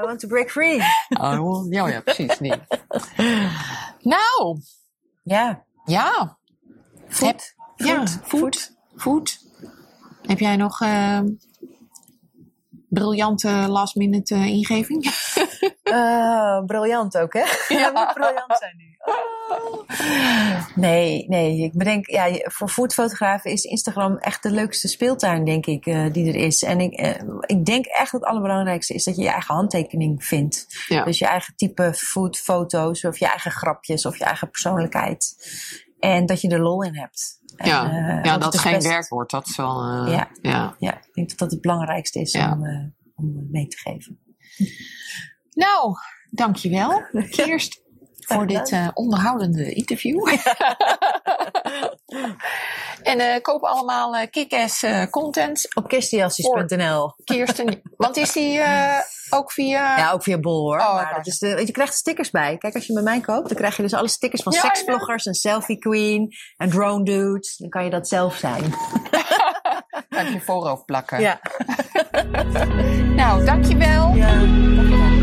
[0.00, 0.82] I want to break free.
[1.08, 2.36] Oh, ja, ja, precies.
[2.38, 2.54] Die.
[4.00, 4.60] Nou,
[5.22, 6.38] Ja, ja.
[7.08, 7.54] food.
[7.76, 8.18] Ja, Food.
[8.24, 8.70] food.
[8.96, 9.38] Food.
[10.26, 11.26] Heb jij nog ehm,
[12.88, 15.06] briljante last minute eh, ingeving?
[15.88, 17.44] Eh, briljant ook, hè?
[17.78, 17.90] Ja.
[17.90, 18.96] moet briljant zijn nu.
[20.74, 21.62] Nee, nee.
[21.62, 26.28] Ik bedenk, ja, voor foodfotografen is Instagram echt de leukste speeltuin, denk ik, eh, die
[26.28, 26.62] er is.
[26.62, 30.66] En ik, ik denk echt dat het allerbelangrijkste is dat je je eigen handtekening vindt.
[30.86, 31.04] Ja.
[31.04, 35.36] Dus je eigen type foodfoto's, of je eigen grapjes, of je eigen persoonlijkheid.
[35.98, 37.37] En dat je er lol in hebt.
[37.66, 39.30] Ja, eh, ja dat het geen best- werkwoord.
[39.30, 39.82] Dat is wel...
[39.82, 40.28] eh, Ja.
[40.42, 40.76] ja.
[40.78, 42.52] Ja, ik denk dat dat het belangrijkste is Ja.
[42.52, 42.84] om, eh,
[43.14, 44.18] om mee te geven.
[45.50, 45.94] Nou,
[46.30, 47.02] dankjewel.
[47.46, 47.82] Eerst
[48.18, 50.26] voor dit onderhoudende interview.
[53.08, 55.74] En eh koop allemaal eh kick-ass eh, content.
[55.74, 57.14] Op kirstenjassies.nl.
[57.24, 58.60] Kirsten, want is die
[59.30, 59.98] ook via...
[59.98, 60.78] Ja, ook via Bol hoor.
[60.78, 62.56] Oh, maar dat is de, je krijgt stickers bij.
[62.56, 65.26] Kijk, als je bij mij koopt, dan krijg je dus alle stickers van Ja, seksvloggers
[65.26, 67.56] en selfie queen en drone dudes.
[67.56, 68.62] Dan kan je dat zelf zijn.
[70.08, 71.20] Kan je voorhoofd plakken.
[71.20, 71.40] Ja.
[73.14, 74.14] Nou, dankjewel.
[74.14, 75.17] ja.